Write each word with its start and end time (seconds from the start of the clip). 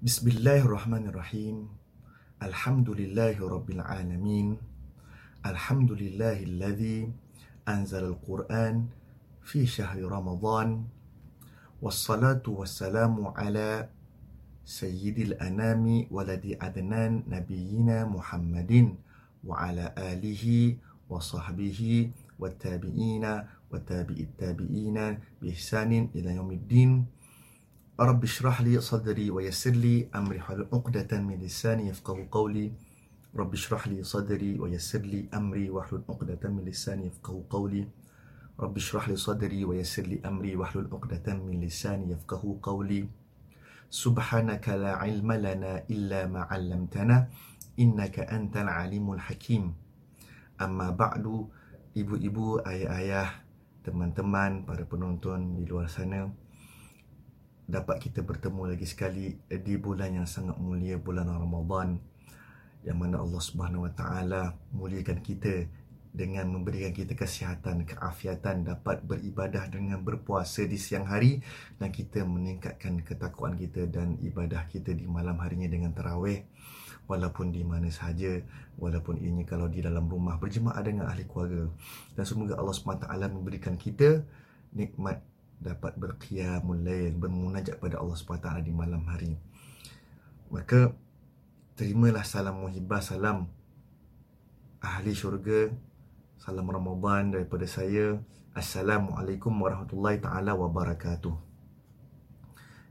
Bismillahirrahmanirrahim. 0.00 1.68
Alhamdulillahirabbil 2.40 3.84
alamin. 3.84 4.56
Alhamdulillahilladzi 5.44 7.12
anzala 7.68 8.08
al-Quran 8.08 8.88
fi 9.44 9.68
syahri 9.68 10.00
Ramadan. 10.08 10.88
Wassalatu 11.84 12.64
wassalamu 12.64 13.36
ala 13.36 13.92
sayyidil 14.64 15.36
anami 15.36 16.08
waladi 16.08 16.56
adnan 16.56 17.20
nabiyina 17.28 18.08
Muhammadin 18.08 18.96
wa 19.44 19.68
ala 19.68 19.92
alihi 20.00 20.80
wa 21.12 21.20
sahbihi 21.20 22.08
wa 22.40 22.48
tabi'ina 22.48 23.32
wa 23.68 23.76
tabi'it 23.76 24.32
tabi'ina 24.32 25.20
bi 25.44 25.52
ihsanin 25.52 26.08
ila 26.16 26.40
yaumiddin. 26.40 27.04
رب 28.00 28.24
اشرح 28.24 28.64
لي 28.64 28.80
صدري 28.80 29.28
ويسر 29.28 29.76
لي 29.76 30.08
أمري. 30.16 30.40
حل 30.40 30.64
عقدة 30.72 31.20
من 31.20 31.36
لساني 31.36 31.92
يفقه 31.92 32.32
قولي؟ 32.32 32.72
رب 33.36 33.52
اشرح 33.52 33.92
لي 33.92 34.00
صدري 34.00 34.56
ويسر 34.56 35.04
لي 35.04 35.28
أمري. 35.34 35.68
واحلل 35.68 36.08
عقدة 36.08 36.40
من 36.48 36.64
لساني 36.64 37.06
يفقه 37.12 37.44
قولي؟ 37.50 37.84
رب 38.60 38.76
اشرح 38.76 39.08
لي 39.08 39.16
صدري 39.16 39.64
ويسر 39.68 40.02
لي 40.08 40.20
أمري. 40.24 40.56
واحلل 40.56 40.88
عقدة 40.92 41.28
من 41.44 41.60
لساني 41.60 42.12
يفقه 42.12 42.58
قولي؟ 42.62 43.04
سبحانك 43.92 44.68
لا 44.80 44.96
علم 44.96 45.32
لنا 45.32 45.84
إلا 45.90 46.26
ما 46.26 46.48
علمتنا 46.48 47.28
إنك 47.76 48.16
أنت 48.18 48.56
العليم 48.56 49.12
الحكيم. 49.12 49.74
أما 50.56 50.88
بعد 50.96 51.24
ibu-ibu, 51.90 52.62
ayah-ayah, 52.64 53.42
teman-teman, 53.82 54.62
para 54.62 54.86
penonton 54.86 55.58
di 55.58 55.66
luar 55.66 55.90
sana. 55.90 56.30
Dapat 57.70 58.02
kita 58.02 58.26
bertemu 58.26 58.74
lagi 58.74 58.84
sekali 58.84 59.38
di 59.46 59.74
bulan 59.78 60.18
yang 60.18 60.26
sangat 60.26 60.58
mulia 60.58 60.98
bulan 60.98 61.30
Ramadan 61.30 62.02
yang 62.82 62.98
mana 62.98 63.22
Allah 63.22 63.38
Subhanahu 63.38 63.86
Wa 63.86 63.92
Taala 63.94 64.42
muliakan 64.74 65.22
kita 65.22 65.70
dengan 66.10 66.50
memberikan 66.50 66.90
kita 66.90 67.14
kesihatan, 67.14 67.86
keafiatan 67.86 68.66
dapat 68.66 69.06
beribadah 69.06 69.70
dengan 69.70 70.02
berpuasa 70.02 70.66
di 70.66 70.74
siang 70.74 71.06
hari 71.06 71.38
dan 71.78 71.94
kita 71.94 72.26
meningkatkan 72.26 73.06
ketakwaan 73.06 73.54
kita 73.54 73.86
dan 73.86 74.18
ibadah 74.18 74.66
kita 74.66 74.90
di 74.90 75.06
malam 75.06 75.38
harinya 75.38 75.70
dengan 75.70 75.94
tarawih 75.94 76.42
walaupun 77.06 77.54
di 77.54 77.62
mana 77.62 77.86
sahaja 77.94 78.42
walaupun 78.74 79.22
ianya 79.22 79.46
kalau 79.46 79.70
di 79.70 79.82
dalam 79.82 80.10
rumah 80.10 80.34
berjemaah 80.42 80.82
dengan 80.82 81.06
ahli 81.06 81.26
keluarga. 81.30 81.70
Dan 82.18 82.24
semoga 82.26 82.58
Allah 82.58 82.74
SWT 82.74 83.06
memberikan 83.30 83.78
kita 83.78 84.26
nikmat 84.74 85.22
dapat 85.60 85.92
berqiyamul 86.00 86.80
lail 86.80 87.12
bermunajat 87.12 87.76
pada 87.76 88.00
Allah 88.00 88.16
SWT 88.16 88.64
di 88.64 88.72
malam 88.72 89.04
hari. 89.04 89.36
Maka 90.48 90.96
terimalah 91.76 92.24
salam 92.24 92.64
muhibah 92.64 93.04
salam 93.04 93.46
ahli 94.80 95.12
syurga 95.12 95.68
salam 96.40 96.64
Ramadan 96.64 97.36
daripada 97.36 97.68
saya. 97.68 98.16
Assalamualaikum 98.56 99.52
warahmatullahi 99.52 100.18
taala 100.18 100.56
wabarakatuh. 100.56 101.36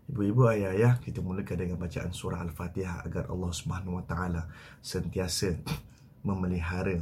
Ibu-ibu 0.09 0.49
ayah-ayah 0.49 1.01
kita 1.01 1.21
mulakan 1.21 1.57
dengan 1.57 1.77
bacaan 1.77 2.13
surah 2.13 2.41
Al-Fatihah 2.41 3.05
agar 3.05 3.29
Allah 3.29 3.51
Subhanahu 3.53 3.99
wa 3.99 4.05
taala 4.05 4.49
sentiasa 4.81 5.57
memelihara 6.27 7.01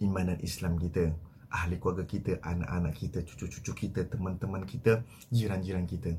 imanan 0.00 0.40
Islam 0.40 0.80
kita 0.80 1.12
ahli 1.56 1.80
keluarga 1.80 2.04
kita, 2.04 2.36
anak-anak 2.44 2.92
kita, 2.92 3.24
cucu-cucu 3.24 3.88
kita, 3.88 4.04
teman-teman 4.04 4.68
kita, 4.68 5.00
jiran-jiran 5.32 5.88
kita. 5.88 6.12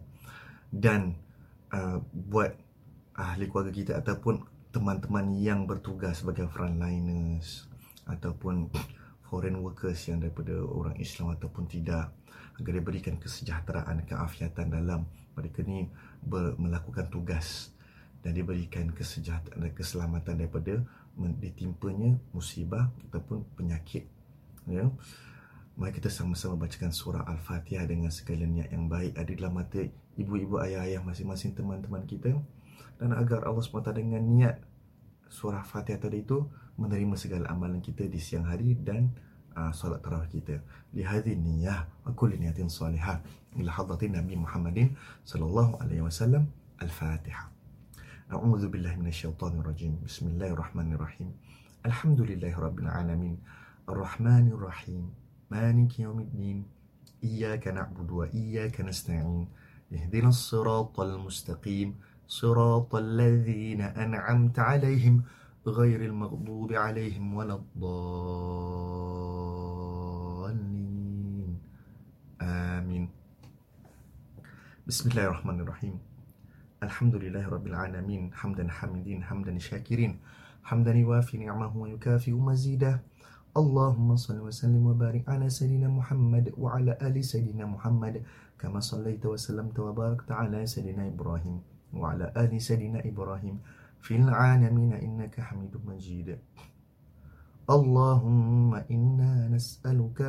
Dan 0.74 1.14
uh, 1.70 2.02
buat 2.02 2.58
ahli 3.14 3.46
keluarga 3.46 3.74
kita 3.74 3.92
ataupun 4.02 4.42
teman-teman 4.74 5.38
yang 5.38 5.70
bertugas 5.70 6.26
sebagai 6.26 6.50
frontliners 6.50 7.70
ataupun 8.10 8.70
foreign 9.30 9.62
workers 9.62 10.10
yang 10.10 10.24
daripada 10.24 10.58
orang 10.58 10.96
Islam 10.98 11.36
ataupun 11.38 11.68
tidak 11.70 12.14
agar 12.58 12.74
diberikan 12.74 13.22
kesejahteraan, 13.22 14.06
keafiatan 14.08 14.74
dalam 14.74 15.06
mereka 15.38 15.62
ni 15.62 15.86
melakukan 16.58 17.06
tugas 17.14 17.70
dan 18.26 18.34
diberikan 18.34 18.90
kesejahteraan 18.90 19.70
dan 19.70 19.74
keselamatan 19.78 20.34
daripada 20.42 20.82
ditimpanya 21.18 22.18
musibah 22.34 22.90
ataupun 23.10 23.46
penyakit 23.54 24.10
ya 24.68 24.92
Mari 25.78 25.94
kita 25.94 26.10
sama-sama 26.10 26.66
bacakan 26.66 26.90
surah 26.90 27.22
Al-Fatihah 27.30 27.86
dengan 27.86 28.10
segala 28.10 28.50
niat 28.50 28.74
yang 28.74 28.90
baik 28.90 29.14
ada 29.14 29.30
dalam 29.30 29.62
mata 29.62 29.78
ibu-ibu 30.18 30.58
ayah-ayah 30.58 31.06
masing-masing 31.06 31.54
teman-teman 31.54 32.02
kita 32.10 32.34
dan 32.98 33.14
agar 33.14 33.46
Allah 33.46 33.62
SWT 33.62 33.94
dengan 33.94 34.26
niat 34.26 34.58
surah 35.30 35.62
Fatihah 35.62 36.02
tadi 36.02 36.26
itu 36.26 36.50
menerima 36.82 37.14
segala 37.14 37.54
amalan 37.54 37.78
kita 37.78 38.10
di 38.10 38.18
siang 38.18 38.50
hari 38.50 38.74
dan 38.74 39.14
uh, 39.54 39.70
solat 39.70 40.02
tarawih 40.02 40.30
kita. 40.34 40.62
Lihadhi 40.98 41.38
niyah 41.38 41.86
wa 42.06 42.14
kulli 42.18 42.42
niyatin 42.42 42.74
salihah 42.74 43.22
ila 43.62 43.70
hadratin 43.70 44.18
Nabi 44.18 44.34
Muhammadin 44.34 44.98
sallallahu 45.30 45.78
alaihi 45.78 46.02
wasallam. 46.02 46.50
Al-Fatihah. 46.78 47.50
A'udzu 48.30 48.70
billahi 48.70 48.98
minasyaitonir 49.02 49.66
rajim. 49.66 49.98
Bismillahirrahmanirrahim. 50.06 51.34
Alhamdulillahirabbil 51.82 52.90
alamin. 52.90 53.38
Ar-Rahmanir 53.88 54.60
Rahim. 54.60 55.16
مالك 55.52 56.00
يوم 56.00 56.20
الدين. 56.20 56.66
إياك 57.24 57.68
نعبد 57.68 58.12
وإياك 58.12 58.82
نستعين. 58.82 59.48
اهدنا 59.94 60.30
الصراط 60.30 61.00
المستقيم. 61.00 61.96
صراط 62.28 62.96
الذين 62.96 63.82
أنعمت 63.82 64.60
عليهم 64.60 65.24
غير 65.68 66.02
المغضوب 66.06 66.74
عليهم 66.74 67.34
ولا 67.34 67.56
الضالين. 67.56 67.98
آمين. 72.42 73.10
بسم 74.88 75.10
الله 75.10 75.24
الرحمن 75.24 75.60
الرحيم. 75.60 76.00
الحمد 76.84 77.16
لله 77.16 77.48
رب 77.48 77.68
العالمين. 77.68 78.34
حمدا 78.34 78.68
حمدين 78.68 79.24
حمدا 79.24 79.58
شاكرين. 79.58 80.20
حمدا 80.64 80.94
يوافي 80.94 81.38
نعمه 81.38 81.78
ويكافئ 81.78 82.32
مزيده. 82.32 83.00
اللهم 83.58 84.16
صل 84.16 84.38
وسلم 84.38 84.86
وبارك 84.86 85.26
على 85.30 85.50
سيدنا 85.50 85.90
محمد 85.90 86.54
وعلى 86.62 86.94
آل 87.02 87.18
سيدنا 87.26 87.66
محمد 87.66 88.22
كما 88.62 88.80
صليت 88.80 89.26
وسلمت 89.26 89.80
وباركت 89.80 90.30
على 90.32 90.66
سيدنا 90.66 91.08
إبراهيم 91.08 91.58
وعلى 91.94 92.26
آل 92.38 92.62
سيدنا 92.62 93.02
إبراهيم 93.02 93.58
في 94.06 94.16
العالمين 94.16 94.94
إنك 94.94 95.42
حميد 95.42 95.74
مجيد. 95.86 96.38
اللهم 97.70 98.76
إنا 98.76 99.48
نسألك 99.50 100.20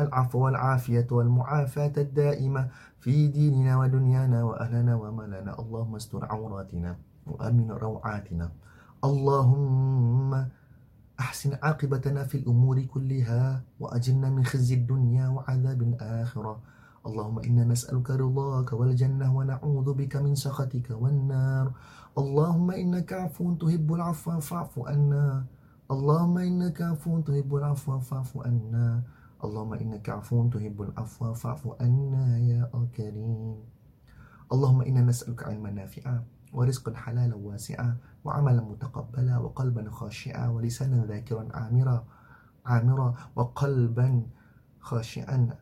العفو 0.00 0.38
والعافية 0.44 1.06
والمعافاة 1.10 1.94
الدائمة 1.96 2.62
في 2.98 3.28
ديننا 3.28 3.78
ودنيانا 3.78 4.42
وأهلنا 4.42 4.94
ومالنا 4.94 5.52
اللهم 5.58 5.94
استر 5.94 6.22
عوراتنا 6.26 6.90
وأمن 7.26 7.68
روعاتنا. 7.70 8.46
اللهم 9.04 10.30
أحسن 11.22 11.54
عاقبتنا 11.62 12.26
في 12.26 12.42
الأمور 12.42 12.82
كلها 12.82 13.62
وأجلنا 13.80 14.30
من 14.30 14.44
خزي 14.44 14.74
الدنيا 14.74 15.28
وعذاب 15.28 15.82
الآخرة. 15.82 16.54
اللهم 17.06 17.38
إنا 17.38 17.64
نسألك 17.64 18.10
رضاك 18.10 18.72
والجنة 18.72 19.36
ونعوذ 19.36 19.88
بك 19.94 20.16
من 20.16 20.34
سخطك 20.34 20.90
والنار. 20.90 21.66
اللهم 22.18 22.70
إنك 22.70 23.12
عفو 23.12 23.54
تحب 23.54 23.88
العفو 23.94 24.40
فاعف 24.40 24.74
عنا. 24.78 25.46
اللهم 25.90 26.38
إنك 26.38 26.82
عفو 26.82 27.20
تحب 27.22 27.50
العفو 27.54 27.98
فاعف 27.98 28.30
عنا. 28.42 29.02
اللهم 29.44 29.72
إنك 29.74 30.06
عفو 30.10 30.50
تحب 30.50 30.82
العفو 30.82 31.34
فاعف 31.34 31.62
عنا 31.80 32.38
يا 32.38 32.70
كريم 32.94 33.58
اللهم 34.52 34.82
إنا 34.82 35.02
نسألك 35.02 35.42
علما 35.42 35.70
نافعا 35.70 36.22
ورزقا 36.52 36.94
حلالا 36.94 37.34
واسعا 37.34 37.96
وعملا 38.24 38.62
متقبلا 38.62 39.38
وقلبا 39.38 39.90
خاشعا 39.90 40.48
ولسانا 40.48 41.06
ذاكرا 41.06 41.48
عامرا 41.50 42.04
عامرا 42.66 43.14
وقلبا 43.36 44.22
خاشعا 44.80 45.58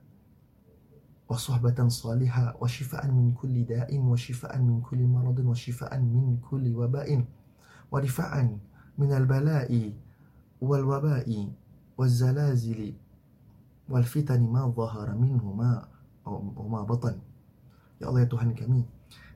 وصحبة 1.29 1.89
صالحة 1.89 2.57
وشفاء 2.61 3.11
من 3.11 3.33
كل 3.33 3.65
داء 3.65 3.99
وشفاء 3.99 4.59
من 4.59 4.81
كل 4.81 5.01
مرض 5.07 5.39
وشفاء 5.39 5.99
من 6.01 6.37
كل 6.51 6.75
وباء 6.77 7.25
ورفاعا 7.93 8.59
من 8.99 9.11
البلاء 9.12 9.93
والوباء 10.61 11.29
والزلازل 11.99 12.81
والفتن 13.89 14.41
ما 14.53 14.67
ظهر 14.69 15.15
منهما 15.15 15.89
وما 16.57 16.83
بطن. 16.83 17.17
يا 18.01 18.09
الله 18.09 18.21
يا 18.21 18.29
Tuhan 18.29 18.51
kami 18.57 18.85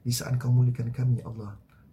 di 0.05 0.13
saat 0.13 0.37
kau 0.37 0.53
mulikan 0.53 0.91
kami 0.93 1.21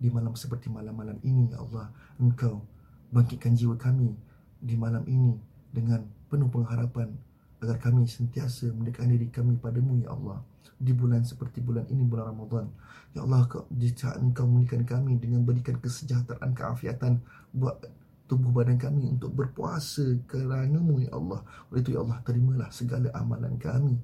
di 0.02 0.10
malam 0.10 0.34
seperti 0.34 0.74
malam-malam 0.74 1.22
ini 1.22 1.54
ya 1.54 1.62
Allah 1.62 1.94
engkau 2.18 2.66
bangkitkan 3.14 3.54
jiwa 3.54 3.78
kami 3.78 4.10
di 4.58 4.74
malam 4.74 5.06
ini 5.06 5.38
dengan 5.70 6.02
penuh 6.26 6.50
pengharapan 6.50 7.14
agar 7.62 7.78
kami 7.78 8.10
sentiasa 8.10 8.74
mendekatkan 8.74 9.14
diri 9.14 9.30
kami 9.30 9.54
padamu 9.62 10.02
ya 10.02 10.10
Allah. 10.10 10.42
Di 10.82 10.98
bulan 10.98 11.22
seperti 11.22 11.62
bulan 11.62 11.86
ini 11.94 12.02
bulan 12.02 12.34
Ramadan 12.34 12.66
ya 13.14 13.22
Allah 13.22 13.46
di 13.70 13.94
saat 13.94 14.18
engkau 14.18 14.50
memulihkan 14.50 14.82
kami 14.82 15.22
dengan 15.22 15.46
berikan 15.46 15.78
kesejahteraan 15.78 16.58
keafiatan 16.58 17.22
buat 17.54 17.86
tubuh 18.26 18.50
badan 18.50 18.82
kami 18.82 19.14
untuk 19.14 19.30
berpuasa 19.38 20.18
kerana-Mu 20.26 21.06
ya 21.06 21.14
Allah. 21.14 21.46
Oleh 21.70 21.86
itu 21.86 21.94
ya 21.94 22.02
Allah 22.02 22.18
terimalah 22.26 22.70
segala 22.74 23.14
amalan 23.14 23.62
kami 23.62 24.02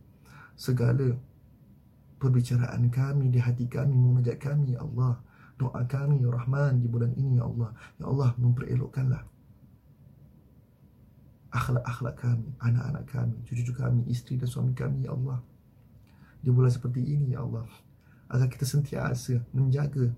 segala 0.57 1.13
perbicaraan 2.17 2.89
kami 2.89 3.29
di 3.29 3.37
hati 3.37 3.69
kami 3.69 3.93
munajat 3.93 4.41
kami 4.41 4.73
ya 4.73 4.81
Allah 4.81 5.21
doa 5.57 5.81
kami 5.89 6.21
ya 6.21 6.29
Rahman 6.29 6.79
di 6.81 6.87
bulan 6.87 7.11
ini 7.17 7.41
ya 7.41 7.45
Allah 7.49 7.73
ya 7.97 8.05
Allah 8.05 8.29
memperelokkanlah 8.37 9.37
akhlak-akhlak 11.57 12.15
kami, 12.19 12.49
anak-anak 12.59 13.05
kami, 13.07 13.35
cucu-cucu 13.47 13.73
kami, 13.73 14.01
isteri 14.11 14.35
dan 14.37 14.49
suami 14.49 14.73
kami, 14.75 15.07
ya 15.07 15.15
Allah. 15.15 15.39
Di 16.43 16.49
bulan 16.53 16.71
seperti 16.71 17.01
ini, 17.01 17.33
ya 17.33 17.43
Allah. 17.43 17.65
Agar 18.27 18.47
kita 18.51 18.67
sentiasa 18.67 19.39
menjaga 19.55 20.11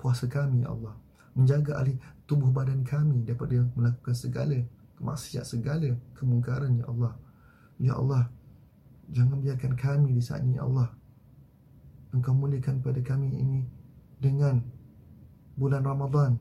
puasa 0.00 0.26
kami, 0.26 0.64
ya 0.64 0.72
Allah. 0.72 0.96
Menjaga 1.36 1.78
alih 1.78 1.96
tubuh 2.26 2.50
badan 2.50 2.82
kami 2.82 3.22
daripada 3.22 3.62
melakukan 3.76 4.16
segala 4.16 4.58
kemaksiat, 4.98 5.44
segala 5.46 5.94
kemungkaran, 6.18 6.74
ya 6.80 6.86
Allah. 6.88 7.12
Ya 7.78 7.94
Allah, 7.94 8.26
jangan 9.12 9.38
biarkan 9.38 9.78
kami 9.78 10.16
di 10.16 10.22
saat 10.24 10.42
ini, 10.42 10.58
ya 10.58 10.66
Allah. 10.66 10.90
Engkau 12.10 12.32
muliakan 12.32 12.80
pada 12.80 12.98
kami 13.04 13.36
ini 13.36 13.60
dengan 14.18 14.62
bulan 15.58 15.82
Ramadan. 15.82 16.38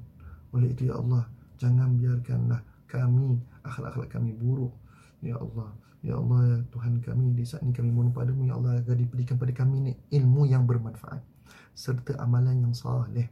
Oleh 0.54 0.74
itu, 0.74 0.90
ya 0.90 0.98
Allah, 0.98 1.26
jangan 1.62 1.98
biarkanlah 1.98 2.62
kami 2.90 3.42
akhlak-akhlak 3.66 4.10
kami 4.14 4.34
buruk. 4.34 4.74
Ya 5.22 5.38
Allah 5.38 5.74
ya 6.06 6.16
Allah 6.18 6.40
ya 6.46 6.58
Tuhan 6.70 7.02
kami 7.02 7.34
di 7.34 7.44
saat 7.44 7.66
ini 7.66 7.74
kami 7.74 7.90
mohon 7.90 8.14
padamu 8.14 8.46
ya 8.46 8.54
Allah 8.56 8.80
agar 8.80 8.96
diberikan 8.96 9.36
pada 9.36 9.52
kami 9.52 9.82
ini 9.82 9.92
ilmu 10.14 10.46
yang 10.46 10.64
bermanfaat 10.70 11.20
serta 11.74 12.22
amalan 12.22 12.64
yang 12.64 12.74
saleh 12.74 13.28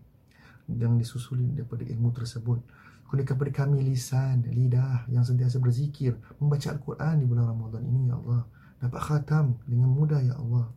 yang 0.65 0.97
disusuli 0.97 1.53
daripada 1.53 1.86
ilmu 1.86 2.09
tersebut. 2.09 2.57
Kurniakan 3.06 3.38
kepada 3.38 3.51
kami 3.53 3.86
lisan, 3.86 4.50
lidah 4.50 5.06
yang 5.13 5.21
sentiasa 5.21 5.62
berzikir 5.62 6.18
Membaca 6.42 6.74
Al-Quran 6.74 7.21
di 7.21 7.25
bulan 7.30 7.53
Ramadan 7.53 7.86
ini 7.86 8.09
Ya 8.09 8.18
Allah 8.18 8.42
Dapat 8.86 9.02
khatam 9.02 9.58
dengan 9.66 9.90
mudah 9.90 10.22
Ya 10.22 10.38
Allah. 10.38 10.70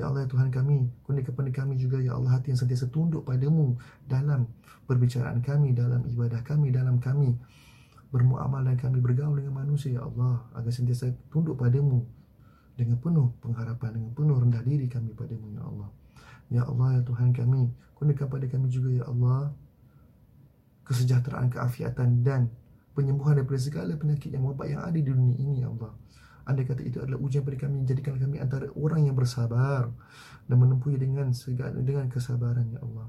Ya 0.00 0.08
Allah 0.08 0.24
ya 0.24 0.28
Tuhan 0.32 0.48
kami 0.48 0.88
Kurniakan 1.04 1.28
kepada 1.28 1.50
kami 1.52 1.76
juga 1.76 2.00
Ya 2.00 2.16
Allah 2.16 2.40
hati 2.40 2.56
yang 2.56 2.60
sentiasa 2.60 2.88
tunduk 2.88 3.28
padamu 3.28 3.76
Dalam 4.08 4.48
perbicaraan 4.88 5.44
kami 5.44 5.76
Dalam 5.76 6.08
ibadah 6.08 6.40
kami 6.40 6.72
Dalam 6.72 6.96
kami 6.96 7.36
bermuamal 8.10 8.66
dan 8.66 8.74
kami 8.74 8.98
bergaul 8.98 9.38
dengan 9.38 9.62
manusia 9.62 9.98
ya 9.98 10.02
Allah. 10.02 10.42
Agar 10.58 10.74
sentiasa 10.74 11.14
tunduk 11.30 11.56
padamu 11.56 12.02
dengan 12.74 12.98
penuh 12.98 13.30
pengharapan 13.38 14.02
dengan 14.02 14.10
penuh 14.14 14.36
rendah 14.36 14.62
diri 14.66 14.90
kami 14.90 15.14
padamu 15.14 15.46
ya 15.54 15.62
Allah. 15.62 15.88
Ya 16.50 16.62
Allah 16.66 16.98
ya 16.98 17.02
Tuhan 17.06 17.30
kami 17.30 17.70
kurniakan 17.94 18.26
pada 18.26 18.46
kami 18.50 18.66
juga 18.66 18.90
ya 18.90 19.04
Allah 19.06 19.54
kesejahteraan 20.90 21.54
keafiatan 21.54 22.26
dan 22.26 22.50
penyembuhan 22.98 23.38
daripada 23.38 23.62
segala 23.62 23.94
penyakit 23.94 24.34
yang 24.34 24.42
wabak 24.42 24.66
yang 24.66 24.82
ada 24.82 24.98
di 24.98 25.06
dunia 25.06 25.38
ini 25.38 25.62
ya 25.62 25.70
Allah 25.70 25.94
andai 26.50 26.66
kata 26.66 26.82
itu 26.82 26.98
adalah 26.98 27.22
ujian 27.22 27.46
bagi 27.46 27.62
kami 27.62 27.86
menjadikan 27.86 28.18
kami 28.18 28.42
antara 28.42 28.66
orang 28.74 29.06
yang 29.06 29.14
bersabar 29.14 29.88
dan 30.50 30.56
menempuhi 30.58 30.98
dengan 30.98 31.30
segala 31.30 31.78
dengan 31.78 32.10
kesabaran 32.10 32.66
ya 32.74 32.82
Allah. 32.82 33.06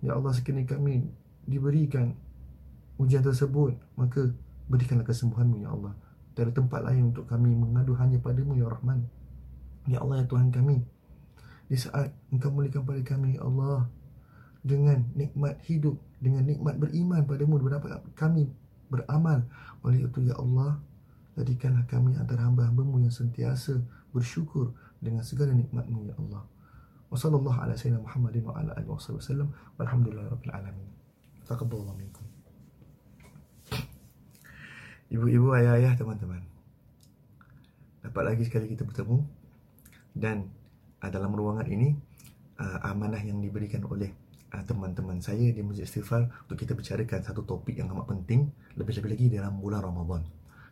Ya 0.00 0.12
Allah 0.16 0.32
sekiranya 0.32 0.64
kami 0.74 1.04
diberikan 1.44 2.16
ujian 2.96 3.20
tersebut 3.20 3.76
maka 3.94 4.32
berikanlah 4.66 5.04
kesembuhanmu 5.04 5.62
ya 5.62 5.70
Allah. 5.70 5.92
Dari 6.32 6.54
tempat 6.54 6.80
lain 6.86 7.12
untuk 7.12 7.28
kami 7.28 7.52
mengadu 7.52 7.92
hanya 7.98 8.16
padamu 8.22 8.56
ya 8.56 8.70
Rahman. 8.70 9.04
Ya 9.90 10.00
Allah 10.00 10.22
ya 10.22 10.26
Tuhan 10.26 10.48
kami 10.48 10.80
di 11.68 11.76
saat 11.76 12.16
engkau 12.32 12.48
muliakan 12.48 12.82
pada 12.88 13.02
kami 13.04 13.36
ya 13.36 13.44
Allah 13.44 13.84
dengan 14.64 15.04
nikmat 15.12 15.60
hidup 15.68 16.00
dengan 16.18 16.48
nikmat 16.48 16.80
beriman 16.80 17.22
padamu 17.28 17.60
berdapat 17.60 18.00
kami 18.16 18.48
beramal. 18.88 19.44
Oleh 19.84 20.08
itu 20.08 20.24
ya 20.24 20.34
Allah 20.40 20.80
jadikanlah 21.38 21.86
kami 21.86 22.18
antara 22.18 22.42
hamba-hambamu 22.50 23.06
yang 23.06 23.14
sentiasa 23.14 23.78
bersyukur 24.10 24.74
dengan 24.98 25.22
segala 25.22 25.54
nikmatmu 25.54 26.10
ya 26.10 26.14
Allah. 26.18 26.42
Wa 27.08 27.16
sallallahu 27.16 27.54
ala 27.54 27.78
sayyidina 27.78 28.02
Muhammadin 28.02 28.42
wa 28.42 28.54
ala 28.58 28.74
alihi 28.74 28.90
wasallam. 28.90 29.48
Walhamdulillahirabbil 29.78 30.52
alamin. 30.52 30.88
Taqabbalallahu 31.46 31.96
minkum. 31.96 32.26
Ibu-ibu, 35.08 35.48
ayah-ayah, 35.56 35.96
teman-teman. 35.96 36.44
Dapat 38.04 38.22
lagi 38.28 38.42
sekali 38.44 38.68
kita 38.68 38.84
bertemu. 38.84 39.24
Dan 40.12 40.52
uh, 41.00 41.08
dalam 41.08 41.32
ruangan 41.32 41.64
ini 41.70 41.96
uh, 42.60 42.92
Amanah 42.92 43.22
yang 43.24 43.40
diberikan 43.40 43.88
oleh 43.88 44.12
uh, 44.52 44.60
teman-teman 44.68 45.22
saya 45.24 45.48
di 45.48 45.62
Masjid 45.62 45.86
Istighfar 45.86 46.28
Untuk 46.44 46.60
kita 46.60 46.76
bicarakan 46.76 47.24
satu 47.24 47.40
topik 47.46 47.80
yang 47.80 47.88
amat 47.96 48.12
penting. 48.12 48.52
Lebih-lebih 48.76 49.08
lagi 49.16 49.26
dalam 49.32 49.56
bulan 49.56 49.80
Ramadan 49.80 50.28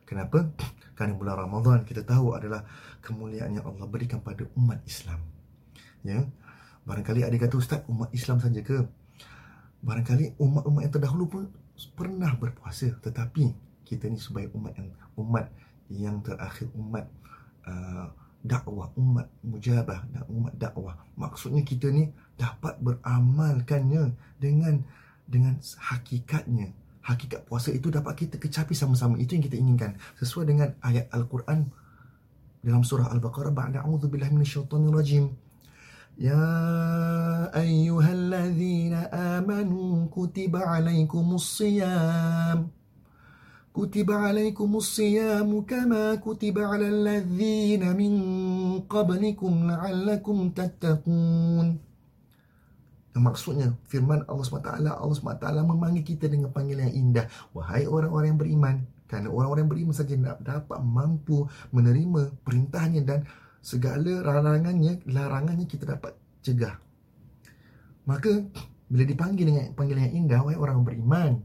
Kenapa? 0.06 0.48
Kerana 0.96 1.12
bulan 1.12 1.36
Ramadan 1.36 1.84
kita 1.84 2.06
tahu 2.06 2.32
adalah 2.32 2.64
kemuliaan 3.04 3.60
yang 3.60 3.66
Allah 3.68 3.84
berikan 3.84 4.22
pada 4.24 4.48
umat 4.56 4.80
Islam. 4.88 5.20
Ya, 6.06 6.22
Barangkali 6.86 7.26
ada 7.26 7.34
kata 7.34 7.58
Ustaz, 7.58 7.82
umat 7.90 8.14
Islam 8.14 8.38
saja 8.38 8.62
ke? 8.62 8.86
Barangkali 9.82 10.38
umat-umat 10.38 10.86
yang 10.86 10.94
terdahulu 10.94 11.24
pun 11.26 11.42
pernah 11.98 12.30
berpuasa. 12.38 12.94
Tetapi 13.02 13.50
kita 13.82 14.06
ni 14.06 14.22
sebagai 14.22 14.54
umat 14.54 14.72
yang 14.78 14.88
umat 15.18 15.46
yang 15.90 16.16
terakhir 16.22 16.70
umat 16.78 17.10
uh, 17.66 18.06
dakwah 18.46 18.94
umat 18.94 19.26
mujabah 19.42 20.06
dan 20.14 20.22
umat 20.30 20.54
dakwah. 20.54 20.94
Maksudnya 21.18 21.66
kita 21.66 21.90
ni 21.90 22.06
dapat 22.38 22.78
beramalkannya 22.78 24.14
dengan 24.38 24.86
dengan 25.26 25.58
hakikatnya 25.58 26.70
hakikat 27.05 27.45
puasa 27.49 27.73
itu 27.73 27.89
dapat 27.89 28.13
kita 28.13 28.37
kecapi 28.37 28.77
sama-sama 28.77 29.17
itu 29.17 29.33
yang 29.33 29.43
kita 29.45 29.57
inginkan 29.57 29.97
sesuai 30.21 30.45
dengan 30.53 30.69
ayat 30.85 31.09
al-Quran 31.09 31.65
dalam 32.61 32.85
surah 32.85 33.09
al-Baqarah 33.09 33.49
ba'da 33.49 33.81
a'udzubillahi 33.81 34.33
minasyaitonir 34.37 34.93
rajim 34.93 35.25
Ya 36.19 36.37
ayyuhallazina 37.55 39.09
amanu 39.09 40.05
kutiba 40.13 40.69
alaikumus 40.69 41.57
siyam 41.57 42.69
كتب 43.71 44.11
عليكم 44.11 44.75
الصيام 44.75 45.61
كما 45.61 46.15
كتب 46.15 46.59
على 46.59 46.87
الذين 46.91 47.95
من 47.95 48.13
قبلكم 48.83 49.53
لعلكم 49.71 50.37
تتقون 50.49 51.84
Maksudnya 53.16 53.72
firman 53.88 54.22
Allah 54.28 54.44
SWT 54.44 54.68
Allah 54.86 55.16
SWT 55.16 55.46
memanggil 55.64 56.04
kita 56.04 56.28
dengan 56.28 56.52
panggilan 56.52 56.92
yang 56.92 56.96
indah 57.10 57.26
Wahai 57.56 57.88
orang-orang 57.88 58.36
yang 58.36 58.40
beriman 58.40 58.76
Kerana 59.08 59.32
orang-orang 59.32 59.62
yang 59.64 59.72
beriman 59.72 59.94
saja 59.96 60.14
dapat 60.20 60.78
mampu 60.84 61.48
menerima 61.72 62.36
perintahnya 62.44 63.00
Dan 63.02 63.24
segala 63.64 64.20
larangannya, 64.20 65.00
larangannya 65.08 65.64
kita 65.64 65.96
dapat 65.96 66.12
cegah 66.44 66.76
Maka 68.04 68.44
bila 68.86 69.02
dipanggil 69.02 69.44
dengan 69.48 69.72
panggilan 69.72 70.12
yang 70.12 70.28
indah 70.28 70.40
Wahai 70.44 70.58
orang 70.60 70.84
beriman 70.84 71.40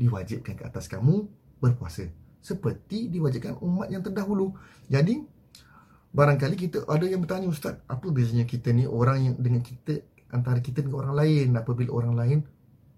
Diwajibkan 0.00 0.56
ke 0.56 0.64
atas 0.64 0.88
kamu 0.88 1.28
berpuasa 1.60 2.08
seperti 2.40 3.12
diwajibkan 3.12 3.60
umat 3.60 3.92
yang 3.92 4.00
terdahulu. 4.00 4.56
Jadi 4.88 5.20
barangkali 6.10 6.56
kita 6.56 6.88
ada 6.88 7.06
yang 7.06 7.22
bertanya 7.22 7.46
ustaz, 7.46 7.78
apa 7.86 8.06
bezanya 8.10 8.48
kita 8.48 8.72
ni 8.72 8.88
orang 8.88 9.30
yang 9.30 9.34
dengan 9.38 9.62
kita 9.62 10.02
antara 10.30 10.58
kita 10.62 10.82
dengan 10.82 11.06
orang 11.06 11.14
lain 11.20 11.46
apabila 11.58 11.90
orang 11.94 12.14
lain 12.16 12.38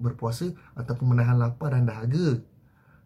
berpuasa 0.00 0.50
ataupun 0.76 1.16
menahan 1.16 1.36
lapar 1.38 1.74
dan 1.76 1.88
dahaga. 1.88 2.40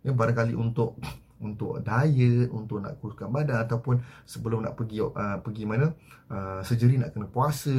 Yang 0.06 0.14
barangkali 0.14 0.54
untuk 0.54 0.98
untuk 1.42 1.84
diet, 1.84 2.48
untuk 2.48 2.80
nak 2.80 2.96
kuruskan 3.02 3.28
badan 3.28 3.60
ataupun 3.60 4.00
sebelum 4.24 4.64
nak 4.64 4.78
pergi 4.78 5.04
uh, 5.04 5.38
pergi 5.44 5.68
mana 5.68 5.92
uh, 6.32 6.64
sejeri 6.64 6.96
nak 6.96 7.12
kena 7.12 7.28
puasa, 7.28 7.74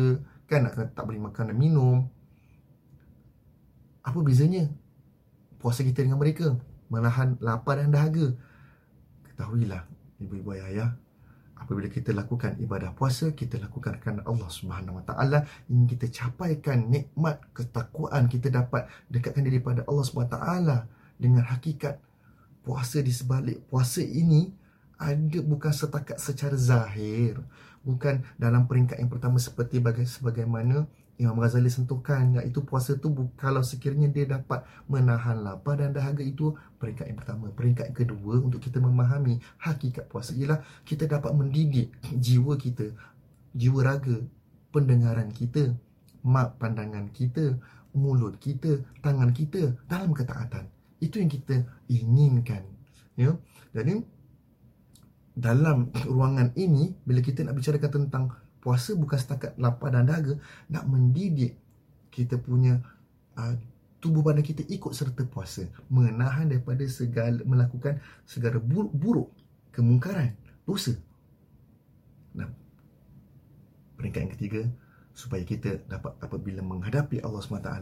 kan 0.46 0.68
nak 0.68 0.78
kena 0.78 0.86
tak 0.94 1.04
boleh 1.08 1.22
makan 1.24 1.54
dan 1.54 1.58
minum. 1.58 1.98
Apa 4.06 4.20
bezanya 4.24 4.70
puasa 5.58 5.82
kita 5.82 6.06
dengan 6.06 6.22
mereka? 6.22 6.54
menahan 6.88 7.36
lapar 7.44 7.80
dan 7.80 7.92
dahaga. 7.92 8.34
Ketahuilah 9.28 9.86
ibu-ibu 10.18 10.56
ayah-ayah, 10.58 10.98
apabila 11.68 11.92
kita 11.92 12.16
lakukan 12.16 12.56
ibadah 12.64 12.96
puasa, 12.96 13.36
kita 13.36 13.60
lakukan 13.60 14.00
kerana 14.00 14.24
Allah 14.24 14.48
Subhanahu 14.48 15.04
Wa 15.04 15.12
Taala. 15.12 15.44
Ingin 15.68 16.00
kita 16.00 16.08
capaikan 16.08 16.88
nikmat 16.88 17.44
ketakwaan 17.52 18.32
kita 18.32 18.48
dapat 18.48 18.88
dekatkan 19.12 19.44
diri 19.44 19.60
pada 19.60 19.84
Allah 19.84 20.08
Subhanahu 20.08 20.32
Wa 20.32 20.36
Taala 20.40 20.78
dengan 21.20 21.44
hakikat 21.44 22.00
puasa 22.64 23.04
di 23.04 23.12
sebalik 23.12 23.68
puasa 23.68 24.00
ini 24.00 24.48
ada 24.96 25.40
bukan 25.44 25.72
setakat 25.76 26.18
secara 26.20 26.56
zahir 26.56 27.40
bukan 27.86 28.20
dalam 28.36 28.68
peringkat 28.68 29.00
yang 29.00 29.08
pertama 29.08 29.40
seperti 29.40 29.80
baga- 29.80 30.04
sebagaimana 30.04 30.84
Imam 31.18 31.42
Ghazali 31.42 31.66
sentuhkan 31.74 32.38
iaitu 32.38 32.62
puasa 32.62 32.94
tu 32.94 33.10
kalau 33.34 33.66
sekiranya 33.66 34.06
dia 34.06 34.30
dapat 34.30 34.62
menahan 34.86 35.42
lapar 35.42 35.82
dan 35.82 35.90
dahaga 35.90 36.22
itu 36.22 36.54
peringkat 36.78 37.10
yang 37.10 37.18
pertama. 37.18 37.50
Peringkat 37.50 37.90
kedua 37.90 38.38
untuk 38.38 38.62
kita 38.62 38.78
memahami 38.78 39.42
hakikat 39.58 40.06
puasa 40.06 40.38
ialah 40.38 40.62
kita 40.86 41.10
dapat 41.10 41.34
mendidik 41.34 41.90
jiwa 42.14 42.54
kita, 42.54 42.94
jiwa 43.58 43.82
raga, 43.82 44.22
pendengaran 44.70 45.34
kita, 45.34 45.74
mak 46.22 46.62
pandangan 46.62 47.10
kita, 47.10 47.58
mulut 47.98 48.38
kita, 48.38 48.86
tangan 49.02 49.34
kita 49.34 49.74
dalam 49.90 50.14
ketaatan. 50.14 50.70
Itu 51.02 51.18
yang 51.18 51.34
kita 51.34 51.66
inginkan. 51.90 52.62
Ya. 53.18 53.34
Jadi 53.74 54.06
dalam 55.34 55.90
ruangan 56.06 56.54
ini 56.54 56.94
bila 57.06 57.26
kita 57.26 57.42
nak 57.42 57.58
bicarakan 57.58 58.06
tentang 58.06 58.26
puasa 58.60 58.98
bukan 58.98 59.18
setakat 59.20 59.54
lapar 59.56 59.94
dan 59.94 60.10
dahaga 60.10 60.36
nak 60.68 60.86
mendidik 60.90 61.56
kita 62.10 62.40
punya 62.42 62.82
uh, 63.38 63.54
tubuh 64.02 64.22
badan 64.26 64.46
kita 64.46 64.66
ikut 64.66 64.94
serta 64.94 65.26
puasa. 65.26 65.66
Menahan 65.90 66.50
daripada 66.50 66.86
segala 66.90 67.42
melakukan 67.46 68.02
segala 68.26 68.58
buruk, 68.58 68.94
buruk 68.94 69.30
kemungkaran 69.74 70.34
dosa. 70.66 70.98
Nah 72.34 72.50
peringkat 73.98 74.22
yang 74.22 74.34
ketiga 74.38 74.62
supaya 75.18 75.42
kita 75.42 75.82
dapat 75.90 76.14
apabila 76.22 76.62
menghadapi 76.62 77.26
Allah 77.26 77.42
SWT 77.42 77.74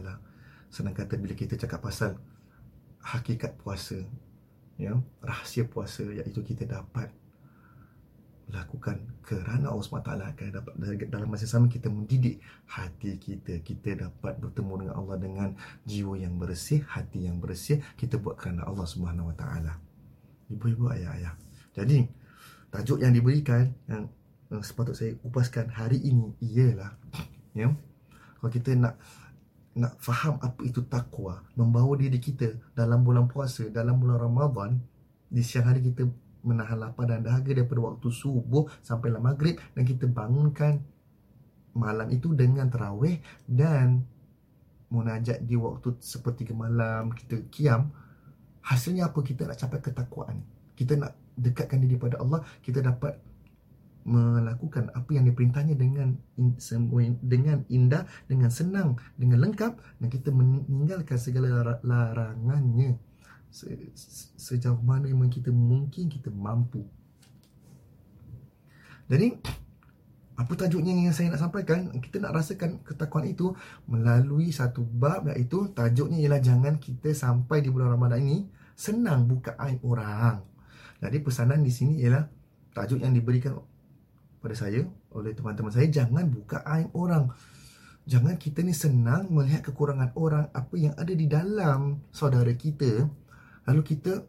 senang 0.72 0.96
kata 0.96 1.20
bila 1.20 1.36
kita 1.36 1.60
cakap 1.60 1.84
pasal 1.84 2.16
hakikat 3.04 3.52
puasa 3.60 4.00
ya 4.80 4.96
rahsia 5.20 5.68
puasa 5.68 6.02
iaitu 6.08 6.40
kita 6.40 6.64
dapat 6.64 7.12
lakukan 8.46 9.02
kerana 9.26 9.74
Allah 9.74 9.82
SWT 9.82 10.06
akan 10.06 10.46
dapat 10.54 10.72
dalam 11.10 11.26
masa 11.26 11.50
sama 11.50 11.66
kita 11.66 11.90
mendidik 11.90 12.38
hati 12.70 13.18
kita. 13.18 13.58
Kita 13.58 14.06
dapat 14.06 14.38
bertemu 14.38 14.86
dengan 14.86 14.94
Allah 14.94 15.16
dengan 15.18 15.48
jiwa 15.82 16.14
yang 16.14 16.38
bersih 16.38 16.86
hati 16.86 17.26
yang 17.26 17.42
bersih. 17.42 17.82
Kita 17.98 18.22
buat 18.22 18.38
kerana 18.38 18.62
Allah 18.62 18.86
Subhanahu 18.86 19.34
Wa 19.34 19.36
Taala. 19.36 19.74
Ibu-ibu 20.46 20.86
ayah-ayah. 20.94 21.34
Jadi 21.74 22.06
tajuk 22.70 23.02
yang 23.02 23.14
diberikan 23.14 23.72
yang, 23.90 24.06
yang 24.52 24.62
sepatut 24.62 24.94
saya 24.94 25.16
upaskan 25.26 25.70
hari 25.72 25.98
ini 26.02 26.34
ialah 26.42 26.92
ya 27.56 27.72
kalau 28.38 28.50
kita 28.52 28.76
nak 28.76 28.94
nak 29.76 29.96
faham 30.00 30.40
apa 30.40 30.60
itu 30.64 30.84
takwa 30.88 31.44
membawa 31.56 31.96
diri 31.96 32.16
kita 32.20 32.52
dalam 32.72 33.04
bulan 33.04 33.28
puasa 33.28 33.68
dalam 33.68 34.00
bulan 34.00 34.18
Ramadan 34.20 34.70
di 35.28 35.40
siang 35.44 35.68
hari 35.68 35.84
kita 35.84 36.08
menahan 36.46 36.78
lapar 36.78 37.10
dan 37.10 37.26
dahaga 37.26 37.50
daripada 37.50 37.82
waktu 37.82 38.08
subuh 38.08 38.70
sampai 38.80 39.10
lah 39.10 39.18
maghrib. 39.18 39.58
Dan 39.74 39.82
kita 39.82 40.06
bangunkan 40.06 40.78
malam 41.76 42.08
itu 42.08 42.32
dengan 42.32 42.70
terawih 42.70 43.20
dan 43.44 44.06
munajat 44.88 45.42
di 45.42 45.58
waktu 45.58 45.98
seperti 45.98 46.46
ke 46.46 46.54
malam 46.54 47.10
kita 47.10 47.42
kiam 47.50 47.90
hasilnya 48.62 49.10
apa? 49.10 49.18
Kita 49.20 49.44
nak 49.44 49.58
capai 49.58 49.80
ketakwaan. 49.82 50.38
Kita 50.78 50.94
nak 50.94 51.12
dekatkan 51.36 51.82
diri 51.82 52.00
pada 52.00 52.22
Allah 52.22 52.40
kita 52.64 52.80
dapat 52.80 53.18
melakukan 54.06 54.94
apa 54.94 55.10
yang 55.10 55.26
diperintahnya 55.26 55.74
dengan 55.74 56.14
dengan 57.20 57.66
indah 57.66 58.06
dengan 58.30 58.50
senang 58.54 58.94
dengan 59.18 59.42
lengkap. 59.42 60.00
Dan 60.00 60.08
kita 60.08 60.30
meninggalkan 60.30 61.18
segala 61.18 61.82
larangannya 61.82 63.05
se, 63.56 63.72
sejauh 64.36 64.76
mana 64.84 65.08
memang 65.08 65.32
kita 65.32 65.48
mungkin 65.48 66.12
kita 66.12 66.28
mampu. 66.28 66.84
Jadi 69.08 69.32
apa 70.36 70.52
tajuknya 70.52 70.92
yang 70.92 71.16
saya 71.16 71.32
nak 71.32 71.40
sampaikan? 71.40 71.88
Kita 71.96 72.20
nak 72.20 72.36
rasakan 72.36 72.84
ketakuan 72.84 73.24
itu 73.24 73.56
melalui 73.88 74.52
satu 74.52 74.84
bab 74.84 75.32
iaitu 75.32 75.72
tajuknya 75.72 76.20
ialah 76.20 76.40
jangan 76.44 76.76
kita 76.76 77.16
sampai 77.16 77.64
di 77.64 77.72
bulan 77.72 77.96
Ramadan 77.96 78.20
ini 78.20 78.44
senang 78.76 79.24
buka 79.24 79.56
aib 79.56 79.80
orang. 79.80 80.44
Jadi 81.00 81.16
pesanan 81.24 81.64
di 81.64 81.72
sini 81.72 82.04
ialah 82.04 82.28
tajuk 82.76 83.00
yang 83.00 83.16
diberikan 83.16 83.56
pada 84.44 84.52
saya 84.52 84.84
oleh 85.16 85.32
teman-teman 85.32 85.72
saya 85.72 85.88
jangan 85.88 86.28
buka 86.28 86.60
aib 86.76 86.92
orang. 86.92 87.32
Jangan 88.04 88.36
kita 88.36 88.60
ni 88.60 88.76
senang 88.76 89.32
melihat 89.32 89.64
kekurangan 89.64 90.12
orang 90.14 90.46
apa 90.52 90.74
yang 90.76 90.92
ada 91.00 91.10
di 91.10 91.26
dalam 91.26 92.04
saudara 92.12 92.52
kita 92.52 93.08
Lalu 93.66 93.82
kita 93.82 94.22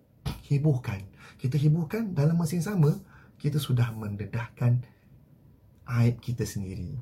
hebohkan. 0.49 1.01
Kita 1.37 1.55
hebohkan 1.55 2.13
dalam 2.17 2.37
masa 2.37 2.57
yang 2.57 2.65
sama, 2.65 2.91
kita 3.37 3.61
sudah 3.61 3.93
mendedahkan 3.93 4.81
aib 6.01 6.17
kita 6.19 6.43
sendiri. 6.43 6.97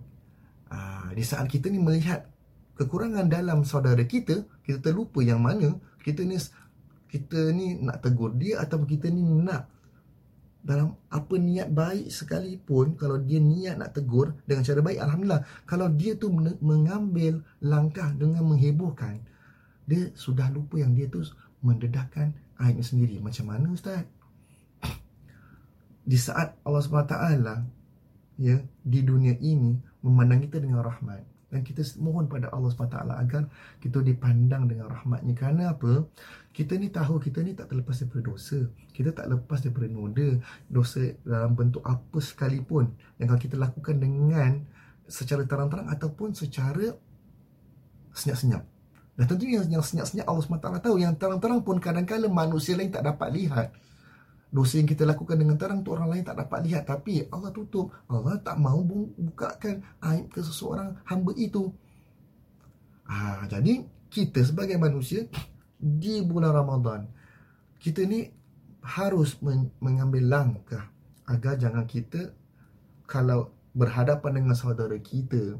Ah, 0.67 1.09
di 1.15 1.23
saat 1.23 1.47
kita 1.47 1.71
ni 1.71 1.79
melihat 1.79 2.27
kekurangan 2.75 3.31
dalam 3.31 3.63
saudara 3.63 4.03
kita, 4.03 4.43
kita 4.61 4.91
terlupa 4.91 5.23
yang 5.23 5.39
mana 5.39 5.79
kita 6.05 6.21
ni 6.21 6.37
kita 7.09 7.49
ni 7.49 7.81
nak 7.81 8.05
tegur 8.05 8.37
dia 8.37 8.61
atau 8.61 8.85
kita 8.85 9.09
ni 9.09 9.25
nak 9.25 9.65
dalam 10.65 10.97
apa 11.09 11.35
niat 11.37 11.69
baik 11.73 12.09
sekalipun 12.09 12.97
kalau 12.97 13.21
dia 13.21 13.41
niat 13.41 13.77
nak 13.77 13.93
tegur 13.93 14.33
dengan 14.45 14.65
cara 14.65 14.81
baik 14.81 14.99
alhamdulillah 15.01 15.41
kalau 15.65 15.87
dia 15.93 16.17
tu 16.17 16.33
mengambil 16.61 17.41
langkah 17.61 18.09
dengan 18.17 18.45
menghebohkan 18.45 19.21
dia 19.85 20.09
sudah 20.17 20.49
lupa 20.49 20.81
yang 20.81 20.97
dia 20.97 21.05
tu 21.05 21.21
mendedahkan 21.65 22.38
aibnya 22.62 22.86
sendiri. 22.86 23.17
Macam 23.17 23.50
mana 23.50 23.74
Ustaz? 23.74 24.05
Di 26.05 26.17
saat 26.22 26.53
Allah 26.62 26.86
SWT 26.86 27.17
ya, 28.38 28.62
di 28.86 29.00
dunia 29.01 29.34
ini 29.41 29.74
memandang 30.05 30.45
kita 30.45 30.62
dengan 30.62 30.86
rahmat. 30.86 31.25
Dan 31.50 31.63
kita 31.65 31.81
mohon 32.03 32.27
pada 32.29 32.51
Allah 32.51 32.69
SWT 32.69 33.00
agar 33.10 33.48
kita 33.81 34.05
dipandang 34.05 34.69
dengan 34.69 34.91
rahmatnya. 34.91 35.34
Kerana 35.34 35.74
apa? 35.74 36.05
Kita 36.51 36.77
ni 36.77 36.93
tahu 36.93 37.17
kita 37.17 37.41
ni 37.41 37.57
tak 37.57 37.74
terlepas 37.74 37.95
daripada 37.98 38.22
dosa. 38.27 38.60
Kita 38.93 39.15
tak 39.15 39.25
lepas 39.31 39.63
daripada 39.65 39.88
noda. 39.89 40.36
Dosa 40.67 41.15
dalam 41.24 41.57
bentuk 41.57 41.81
apa 41.81 42.19
sekalipun. 42.22 42.91
Yang 43.17 43.27
kalau 43.31 43.41
kita 43.41 43.55
lakukan 43.57 43.95
dengan 43.98 44.51
secara 45.07 45.48
terang-terang 45.48 45.88
ataupun 45.89 46.36
secara 46.36 46.91
senyap-senyap. 48.13 48.75
Dan 49.15 49.25
tentunya 49.31 49.63
yang 49.63 49.79
senyap-senyap 49.79 50.27
Allah 50.27 50.43
SWT 50.43 50.67
tahu 50.84 50.95
Yang 51.00 51.15
terang-terang 51.15 51.63
pun 51.63 51.79
kadang-kadang 51.79 52.31
manusia 52.31 52.75
lain 52.75 52.91
tak 52.91 53.07
dapat 53.07 53.31
lihat. 53.31 53.67
Dosa 54.51 54.79
yang 54.79 54.88
kita 54.88 55.03
lakukan 55.07 55.36
dengan 55.36 55.55
terang 55.55 55.84
tu 55.84 55.95
orang 55.95 56.12
lain 56.12 56.24
tak 56.27 56.36
dapat 56.36 56.60
lihat. 56.67 56.84
Tapi 56.88 57.27
Allah 57.31 57.51
tutup. 57.55 57.95
Allah 58.12 58.36
tak 58.43 58.60
mahu 58.60 59.12
bukakan 59.15 59.84
aib 60.12 60.27
ke 60.31 60.39
seseorang 60.43 61.00
hamba 61.07 61.31
itu. 61.39 61.72
Ha, 63.05 63.45
Jadi 63.45 63.86
kita 64.10 64.41
sebagai 64.41 64.81
manusia 64.81 65.29
Di 65.77 66.25
bulan 66.25 66.57
Ramadan 66.57 67.05
Kita 67.77 68.01
ni 68.01 68.25
harus 68.81 69.38
mengambil 69.77 70.25
langkah 70.25 70.89
Agar 71.29 71.53
jangan 71.62 71.86
kita 71.86 72.34
Kalau 73.05 73.53
berhadapan 73.75 74.41
dengan 74.41 74.55
saudara 74.57 74.95
kita 74.98 75.60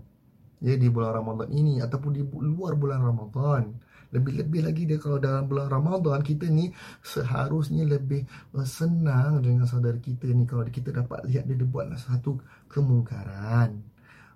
ya 0.64 0.76
di 0.80 0.88
bulan 0.88 1.20
Ramadan 1.22 1.50
ini 1.52 1.84
ataupun 1.84 2.12
di 2.16 2.22
luar 2.24 2.76
bulan 2.80 3.02
Ramadan. 3.04 3.76
Lebih-lebih 4.14 4.62
lagi 4.64 4.84
dia 4.88 4.96
kalau 5.02 5.20
dalam 5.20 5.50
bulan 5.50 5.68
Ramadan 5.68 6.24
kita 6.24 6.48
ni 6.48 6.72
seharusnya 7.04 7.84
lebih 7.84 8.24
uh, 8.56 8.64
senang 8.64 9.44
dengan 9.44 9.68
saudara 9.68 10.00
kita 10.00 10.32
ni 10.32 10.48
kalau 10.48 10.64
kita 10.68 10.96
dapat 10.96 11.26
lihat 11.28 11.50
dia 11.50 11.60
buat 11.68 11.92
satu 12.00 12.40
kemungkaran, 12.72 13.76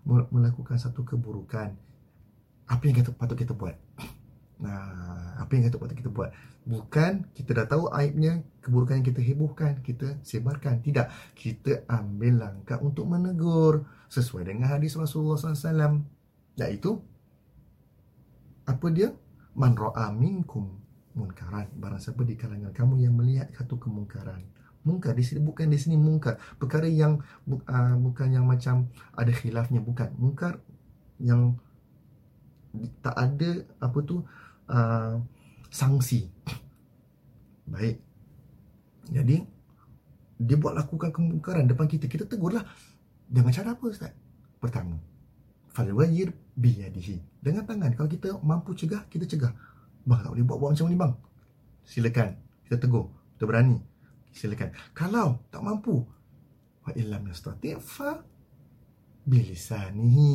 melakukan 0.06 0.76
satu 0.76 1.08
keburukan. 1.08 1.72
Apa 2.70 2.82
yang 2.86 2.96
kita 3.02 3.16
patut 3.16 3.40
kita 3.40 3.56
buat? 3.56 3.89
Nah, 4.60 5.40
apa 5.40 5.52
yang 5.56 5.72
kita 5.72 5.80
patut 5.80 5.96
kita 5.96 6.12
buat? 6.12 6.36
Bukan 6.68 7.32
kita 7.32 7.56
dah 7.56 7.68
tahu 7.68 7.88
aibnya, 7.96 8.44
keburukan 8.60 9.00
yang 9.00 9.08
kita 9.08 9.22
hebohkan, 9.24 9.80
kita 9.80 10.20
sebarkan. 10.22 10.84
Tidak, 10.84 11.08
kita 11.34 11.88
ambil 11.88 12.44
langkah 12.44 12.78
untuk 12.84 13.08
menegur 13.08 13.88
sesuai 14.12 14.52
dengan 14.52 14.68
hadis 14.68 15.00
Rasulullah 15.00 15.40
SAW. 15.40 16.04
Iaitu 16.60 17.00
apa 18.68 18.88
dia? 18.92 19.16
Man 19.56 19.74
ra'a 19.80 20.12
minkum 20.12 20.78
munkaran. 21.16 21.72
Barang 21.80 22.00
siapa 22.04 22.22
di 22.28 22.36
kalangan 22.36 22.76
kamu 22.76 23.02
yang 23.02 23.16
melihat 23.16 23.50
satu 23.56 23.80
kemungkaran. 23.80 24.44
Mungkar 24.84 25.16
di 25.16 25.24
sini 25.24 25.44
bukan 25.44 25.68
di 25.72 25.80
sini 25.80 25.96
mungkar. 26.00 26.40
Perkara 26.60 26.88
yang 26.88 27.20
uh, 27.48 27.96
bukan 28.00 28.28
yang 28.32 28.46
macam 28.48 28.88
ada 29.16 29.32
khilafnya 29.32 29.84
bukan. 29.84 30.12
Mungkar 30.16 30.64
yang 31.20 31.60
tak 33.02 33.16
ada 33.18 33.66
apa 33.82 33.98
tu 34.06 34.24
uh, 34.70 35.20
sanksi. 35.70 36.30
Baik. 37.70 38.02
Jadi 39.10 39.42
dia 40.40 40.56
buat 40.56 40.78
lakukan 40.78 41.12
kemungkaran 41.12 41.66
depan 41.68 41.90
kita. 41.90 42.06
Kita 42.06 42.26
tegurlah 42.30 42.64
dengan 43.26 43.52
cara 43.52 43.76
apa 43.76 43.84
Ustaz? 43.90 44.14
Pertama, 44.62 44.98
fal 45.74 45.90
wajir 45.94 46.32
biyadihi. 46.56 47.42
Dengan 47.42 47.66
tangan. 47.66 47.92
Kalau 47.98 48.10
kita 48.10 48.30
mampu 48.42 48.74
cegah, 48.78 49.06
kita 49.10 49.26
cegah. 49.26 49.54
Bang, 50.04 50.24
tak 50.24 50.32
boleh 50.34 50.46
buat-buat 50.48 50.72
macam 50.74 50.88
ni 50.90 50.98
bang. 50.98 51.14
Silakan. 51.86 52.30
Kita 52.66 52.76
tegur. 52.80 53.12
Kita 53.36 53.44
berani. 53.50 53.78
Silakan. 54.30 54.74
Kalau 54.94 55.42
tak 55.50 55.62
mampu, 55.66 56.06
wa 56.86 56.92
illam 56.96 57.28
yastati' 57.30 57.78
fa 57.82 58.22
bilisanihi. 59.26 60.32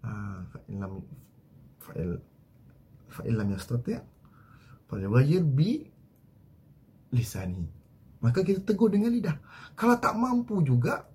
ah, 0.00 0.40
fa'ilam 0.48 1.02
fa'il 1.76 2.29
fa'ilam 3.10 3.50
yastati' 3.52 3.98
falyughayyir 4.88 5.42
bi 5.42 5.84
lisani 7.12 7.66
maka 8.22 8.46
kita 8.46 8.62
tegur 8.62 8.90
dengan 8.90 9.10
lidah 9.10 9.36
kalau 9.74 9.98
tak 9.98 10.14
mampu 10.14 10.62
juga 10.62 11.06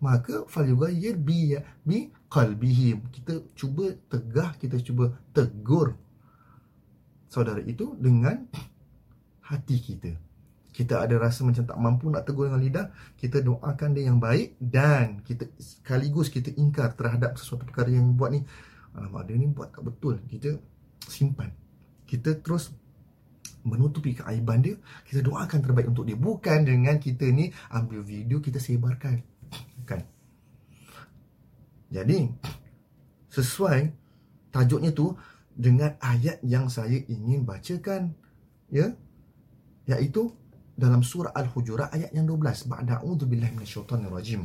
maka 0.00 0.44
falyughayyir 0.46 1.16
bi 1.16 1.56
bi 1.82 2.12
qalbihi 2.28 3.00
kita 3.16 3.42
cuba 3.56 3.96
tegah 4.12 4.52
kita 4.60 4.76
cuba 4.84 5.16
tegur 5.32 5.96
saudara 7.26 7.64
itu 7.64 7.96
dengan 7.96 8.44
hati 9.40 9.76
kita 9.80 10.12
kita 10.76 11.00
ada 11.00 11.16
rasa 11.16 11.40
macam 11.40 11.64
tak 11.64 11.78
mampu 11.80 12.12
nak 12.12 12.28
tegur 12.28 12.52
dengan 12.52 12.60
lidah, 12.60 12.86
kita 13.16 13.40
doakan 13.40 13.96
dia 13.96 14.12
yang 14.12 14.20
baik 14.20 14.60
dan 14.60 15.24
kita 15.24 15.48
sekaligus 15.56 16.28
kita 16.28 16.52
ingkar 16.52 16.92
terhadap 16.92 17.40
sesuatu 17.40 17.64
perkara 17.64 17.88
yang 17.88 18.12
buat 18.12 18.36
ni. 18.36 18.44
Alamak, 18.92 19.24
dia 19.24 19.40
ni 19.40 19.48
buat 19.48 19.72
tak 19.72 19.88
betul. 19.88 20.20
Kita 20.28 20.52
simpan. 21.06 21.50
Kita 22.06 22.38
terus 22.38 22.70
menutupi 23.66 24.14
keaiban 24.14 24.62
dia. 24.62 24.78
Kita 25.06 25.22
doakan 25.26 25.58
terbaik 25.58 25.90
untuk 25.90 26.06
dia. 26.06 26.14
Bukan 26.14 26.62
dengan 26.62 26.98
kita 27.02 27.26
ni 27.30 27.50
ambil 27.74 28.06
video, 28.06 28.38
kita 28.38 28.62
sebarkan. 28.62 29.22
Kan? 29.82 30.06
Jadi, 31.90 32.30
sesuai 33.30 33.90
tajuknya 34.54 34.90
tu 34.94 35.14
dengan 35.54 35.98
ayat 35.98 36.42
yang 36.46 36.70
saya 36.70 36.98
ingin 37.10 37.42
bacakan. 37.42 38.14
Ya? 38.70 38.94
Iaitu 39.86 40.30
dalam 40.76 41.00
surah 41.00 41.32
Al-Hujurat 41.32 41.88
ayat 41.94 42.12
yang 42.12 42.28
12 42.28 42.68
ba'da 42.68 43.00
a'udzubillahi 43.00 43.56
minasyaitonir 43.56 44.12
rajim 44.12 44.44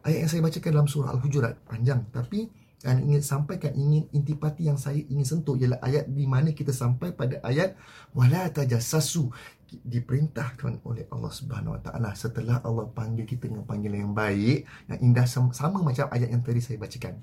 Ayat 0.00 0.18
yang 0.24 0.30
saya 0.32 0.40
bacakan 0.40 0.70
dalam 0.72 0.88
surah 0.88 1.10
Al-Hujurat 1.12 1.54
Panjang. 1.68 2.08
Tapi 2.08 2.48
yang 2.80 2.98
ingin 3.04 3.20
sampaikan 3.20 3.76
Ingin 3.76 4.08
intipati 4.16 4.64
yang 4.64 4.80
saya 4.80 4.96
ingin 4.96 5.26
sentuh 5.28 5.52
Ialah 5.60 5.84
ayat 5.84 6.08
di 6.08 6.24
mana 6.24 6.56
kita 6.56 6.72
sampai 6.72 7.12
pada 7.12 7.36
ayat 7.44 7.76
Wala 8.16 8.48
tajassasu 8.48 9.28
Diperintahkan 9.68 10.80
oleh 10.88 11.04
Allah 11.12 11.28
Subhanahu 11.28 11.76
Wa 11.76 11.80
Taala 11.84 12.10
Setelah 12.16 12.64
Allah 12.64 12.88
panggil 12.88 13.28
kita 13.28 13.52
dengan 13.52 13.68
panggilan 13.68 14.08
yang 14.08 14.16
baik 14.16 14.64
Yang 14.88 15.00
indah 15.04 15.26
sama, 15.28 15.52
sama 15.52 15.78
macam 15.84 16.08
ayat 16.08 16.32
yang 16.32 16.40
tadi 16.40 16.64
saya 16.64 16.80
bacakan. 16.80 17.20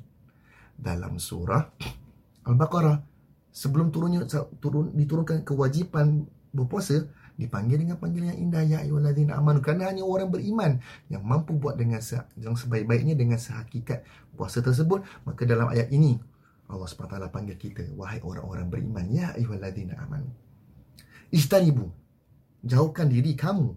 Dalam 0.78 1.18
surah 1.18 1.66
Al-Baqarah 2.46 3.02
Sebelum 3.50 3.90
turunnya 3.90 4.30
turun 4.62 4.94
diturunkan 4.94 5.42
kewajipan 5.42 6.30
berpuasa 6.54 7.10
dipanggil 7.38 7.78
dengan 7.86 8.02
panggilan 8.02 8.34
yang 8.34 8.40
indah 8.50 8.64
ya 8.66 8.78
ayyuhallazina 8.84 9.38
amanu. 9.38 9.62
Kerana 9.62 9.94
hanya 9.94 10.04
orang 10.04 10.34
beriman 10.34 10.82
yang 11.08 11.22
mampu 11.22 11.54
buat 11.56 11.78
dengan 11.78 12.02
se- 12.02 12.26
yang 12.42 12.58
sebaik-baiknya 12.58 13.14
dengan 13.14 13.38
sehakikat 13.38 14.02
puasa 14.34 14.62
tersebut 14.62 15.06
maka 15.26 15.46
dalam 15.46 15.70
ayat 15.70 15.90
ini 15.94 16.18
Allah 16.68 16.84
SWT 16.84 17.32
panggil 17.32 17.56
kita 17.56 17.88
wahai 17.96 18.20
orang-orang 18.22 18.68
beriman 18.68 19.06
ya 19.08 19.32
ayyuhallazina 19.34 19.98
amanu 20.04 20.30
istanibu 21.32 21.90
jauhkan 22.66 23.08
diri 23.08 23.34
kamu 23.34 23.72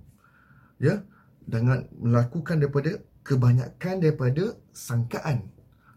ya 0.82 1.04
dengan 1.46 1.86
melakukan 1.98 2.58
daripada 2.62 2.98
kebanyakan 3.26 3.94
daripada 4.00 4.44
sangkaan. 4.72 5.46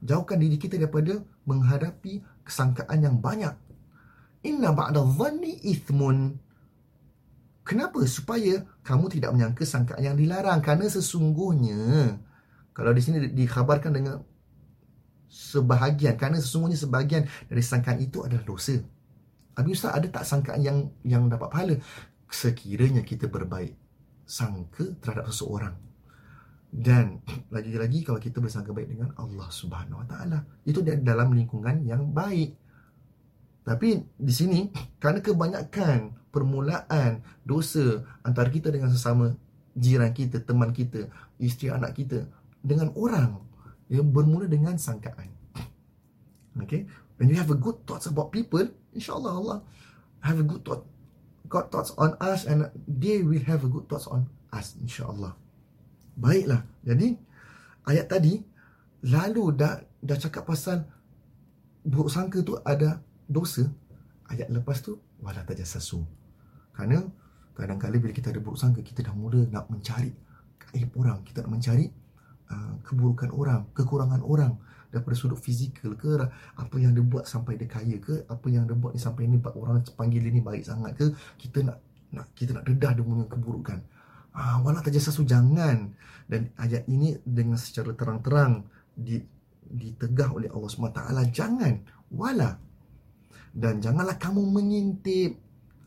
Jauhkan 0.03 0.37
diri 0.41 0.59
kita 0.59 0.75
daripada 0.75 1.23
menghadapi 1.47 2.19
kesangkaan 2.43 2.99
yang 2.99 3.17
banyak. 3.23 3.55
Inna 4.43 4.75
ba'da 4.75 4.99
dhanni 4.99 5.63
ithmun 5.63 6.35
Kenapa? 7.63 8.03
Supaya 8.03 8.67
kamu 8.83 9.07
tidak 9.07 9.31
menyangka 9.31 9.63
sangkaan 9.63 10.03
yang 10.03 10.19
dilarang. 10.19 10.59
Kerana 10.59 10.87
sesungguhnya, 10.91 12.19
kalau 12.75 12.91
di 12.91 13.01
sini 13.01 13.31
dikhabarkan 13.31 13.91
dengan 13.95 14.19
sebahagian, 15.31 16.19
kerana 16.19 16.37
sesungguhnya 16.43 16.75
sebahagian 16.75 17.23
dari 17.47 17.63
sangkaan 17.63 18.03
itu 18.03 18.21
adalah 18.21 18.43
dosa. 18.43 18.75
Abi 19.55 19.71
Ustaz, 19.71 19.95
ada 19.95 20.07
tak 20.11 20.27
sangkaan 20.27 20.59
yang 20.59 20.77
yang 21.07 21.29
dapat 21.31 21.47
pahala? 21.49 21.75
Sekiranya 22.27 23.05
kita 23.05 23.29
berbaik 23.29 23.77
sangka 24.25 24.83
terhadap 24.99 25.29
seseorang. 25.29 25.77
Dan 26.73 27.21
lagi-lagi 27.53 28.01
kalau 28.01 28.17
kita 28.17 28.41
bersangka 28.41 28.73
baik 28.73 28.97
dengan 28.97 29.13
Allah 29.21 29.45
Subhanahu 29.53 30.01
Wa 30.01 30.07
Taala, 30.09 30.41
itu 30.65 30.81
dalam 30.81 31.29
lingkungan 31.37 31.85
yang 31.85 32.09
baik. 32.09 32.57
Tapi 33.63 34.03
di 34.19 34.33
sini 34.35 34.67
kerana 34.99 35.23
kebanyakan 35.23 36.11
permulaan 36.35 37.23
dosa 37.47 38.03
antara 38.27 38.51
kita 38.51 38.67
dengan 38.67 38.91
sesama 38.91 39.31
jiran 39.73 40.11
kita, 40.11 40.43
teman 40.43 40.75
kita, 40.75 41.07
isteri 41.39 41.71
anak 41.71 41.95
kita 41.95 42.27
dengan 42.59 42.91
orang 42.99 43.39
yang 43.87 44.07
bermula 44.11 44.45
dengan 44.45 44.75
sangkaan. 44.75 45.31
Okay? 46.65 46.85
When 47.17 47.31
you 47.31 47.37
have 47.39 47.49
a 47.49 47.57
good 47.57 47.87
thoughts 47.87 48.09
about 48.09 48.35
people, 48.35 48.67
insyaAllah 48.91 49.33
Allah 49.33 49.57
have 50.21 50.37
a 50.39 50.45
good 50.45 50.61
thought, 50.65 50.83
got 51.47 51.71
thoughts 51.71 51.95
on 51.95 52.19
us 52.19 52.43
and 52.45 52.67
they 52.85 53.23
will 53.23 53.43
have 53.47 53.63
a 53.63 53.69
good 53.69 53.87
thoughts 53.87 54.09
on 54.09 54.27
us, 54.51 54.75
insyaAllah. 54.81 55.33
Baiklah. 56.19 56.61
Jadi, 56.85 57.17
ayat 57.89 58.05
tadi, 58.11 58.37
lalu 59.07 59.55
dah, 59.55 59.81
dah 59.99 60.17
cakap 60.17 60.45
pasal 60.45 60.85
buruk 61.83 62.09
sangka 62.09 62.39
tu 62.45 62.55
ada 62.63 63.01
dosa. 63.33 63.65
Ayat 64.29 64.53
lepas 64.53 64.79
tu, 64.85 65.01
wala 65.19 65.41
tajassasu. 65.41 66.05
Kerana 66.77 67.01
kadang-kadang 67.57 68.01
bila 68.01 68.13
kita 68.13 68.29
ada 68.29 68.39
buruk 68.39 68.61
sangka, 68.61 68.85
kita 68.85 69.01
dah 69.05 69.13
mula 69.13 69.49
nak 69.49 69.67
mencari 69.73 70.13
aib 70.77 70.89
orang. 70.97 71.25
Kita 71.25 71.45
nak 71.45 71.51
mencari 71.57 71.85
uh, 72.53 72.73
keburukan 72.85 73.29
orang, 73.33 73.67
kekurangan 73.73 74.21
orang 74.21 74.53
daripada 74.93 75.17
sudut 75.17 75.41
fizikal 75.41 75.97
ke 75.97 76.21
apa 76.53 76.75
yang 76.77 76.93
dia 76.93 77.01
buat 77.01 77.25
sampai 77.25 77.57
dia 77.57 77.65
kaya 77.65 77.97
ke 77.97 78.29
apa 78.29 78.47
yang 78.53 78.69
dia 78.69 78.77
buat 78.77 78.93
ni 78.93 79.01
sampai 79.01 79.25
ni 79.25 79.41
buat 79.41 79.57
orang 79.57 79.81
panggil 79.97 80.21
dia 80.21 80.29
ni 80.29 80.45
baik 80.45 80.69
sangat 80.69 80.93
ke 80.93 81.09
kita 81.41 81.65
nak 81.65 81.81
nak 82.13 82.29
kita 82.37 82.53
nak 82.53 82.69
dedah 82.69 82.93
dia 82.93 83.01
punya 83.01 83.25
keburukan 83.25 83.81
ah 84.37 84.61
wala 84.61 84.85
tajasasu 84.85 85.25
jangan 85.25 85.89
dan 86.29 86.53
ayat 86.61 86.85
ini 86.85 87.17
dengan 87.25 87.57
secara 87.57 87.97
terang-terang 87.97 88.69
di 88.93 89.17
ditegah 89.65 90.29
oleh 90.29 90.53
Allah 90.53 90.69
SWT 90.69 91.01
jangan 91.33 91.73
wala 92.13 92.61
dan 93.53 93.79
janganlah 93.79 94.17
kamu 94.17 94.41
mengintip 94.49 95.37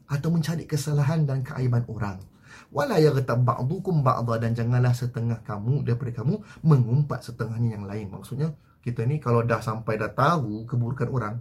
atau 0.07 0.31
mencari 0.31 0.65
kesalahan 0.71 1.27
dan 1.27 1.43
keaiban 1.43 1.83
orang. 1.91 2.23
Wala 2.71 2.97
yaghtab 3.03 3.43
ba'dukum 3.43 4.07
ba'dha 4.07 4.39
dan 4.39 4.55
janganlah 4.55 4.95
setengah 4.95 5.43
kamu 5.43 5.83
daripada 5.83 6.23
kamu 6.23 6.41
mengumpat 6.63 7.27
setengahnya 7.27 7.77
yang 7.79 7.85
lain. 7.85 8.07
Maksudnya 8.11 8.55
kita 8.87 9.03
ni 9.03 9.19
kalau 9.19 9.43
dah 9.43 9.59
sampai 9.59 9.99
dah 9.99 10.15
tahu 10.15 10.63
keburukan 10.65 11.11
orang 11.11 11.37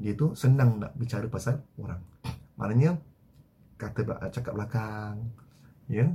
dia 0.00 0.16
tu 0.16 0.32
senang 0.32 0.80
nak 0.80 0.96
bicara 0.96 1.28
pasal 1.28 1.60
orang. 1.76 2.00
Maknanya 2.56 2.96
kata 3.76 4.32
cakap 4.32 4.56
belakang 4.56 5.28
ya. 5.92 6.08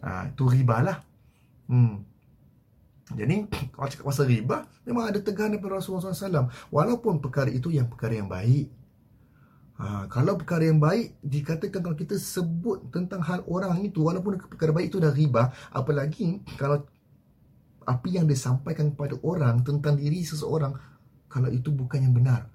Ah 0.00 0.24
itu 0.24 0.48
riba 0.48 0.80
lah. 0.80 0.98
Hmm. 1.68 2.09
Jadi 3.14 3.46
kalau 3.74 3.88
cakap 3.90 4.04
pasal 4.06 4.26
riba 4.30 4.66
memang 4.86 5.10
ada 5.10 5.18
tegahan 5.18 5.54
daripada 5.54 5.78
Rasulullah 5.78 6.14
SAW. 6.14 6.50
Walaupun 6.70 7.18
perkara 7.18 7.50
itu 7.50 7.70
yang 7.70 7.90
perkara 7.90 8.18
yang 8.18 8.30
baik. 8.30 8.70
Ha, 9.80 10.04
kalau 10.12 10.36
perkara 10.36 10.68
yang 10.68 10.76
baik 10.76 11.16
dikatakan 11.24 11.80
kalau 11.80 11.96
kita 11.96 12.20
sebut 12.20 12.92
tentang 12.92 13.24
hal 13.24 13.40
orang 13.48 13.80
itu 13.80 14.04
walaupun 14.04 14.36
perkara 14.36 14.76
baik 14.76 14.92
itu 14.92 15.00
dah 15.00 15.08
riba 15.08 15.56
apalagi 15.72 16.44
kalau 16.60 16.84
apa 17.88 18.06
yang 18.12 18.28
disampaikan 18.28 18.92
kepada 18.92 19.16
orang 19.24 19.64
tentang 19.64 19.96
diri 19.96 20.20
seseorang 20.20 20.76
kalau 21.32 21.48
itu 21.48 21.72
bukan 21.72 21.96
yang 21.96 22.12
benar 22.12 22.52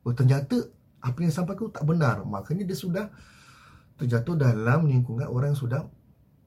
oh, 0.00 0.16
ternyata 0.16 0.64
apa 1.04 1.16
yang 1.20 1.28
disampaikan 1.28 1.68
itu 1.68 1.74
tak 1.76 1.84
benar 1.84 2.24
makanya 2.24 2.64
dia 2.64 2.78
sudah 2.80 3.04
terjatuh 4.00 4.40
dalam 4.40 4.88
lingkungan 4.88 5.28
orang 5.28 5.52
yang 5.52 5.60
sudah 5.60 5.84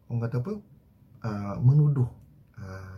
orang 0.09 0.25
kata 0.25 0.41
apa 0.41 0.53
uh, 1.21 1.55
menuduh 1.61 2.09
uh. 2.57 2.88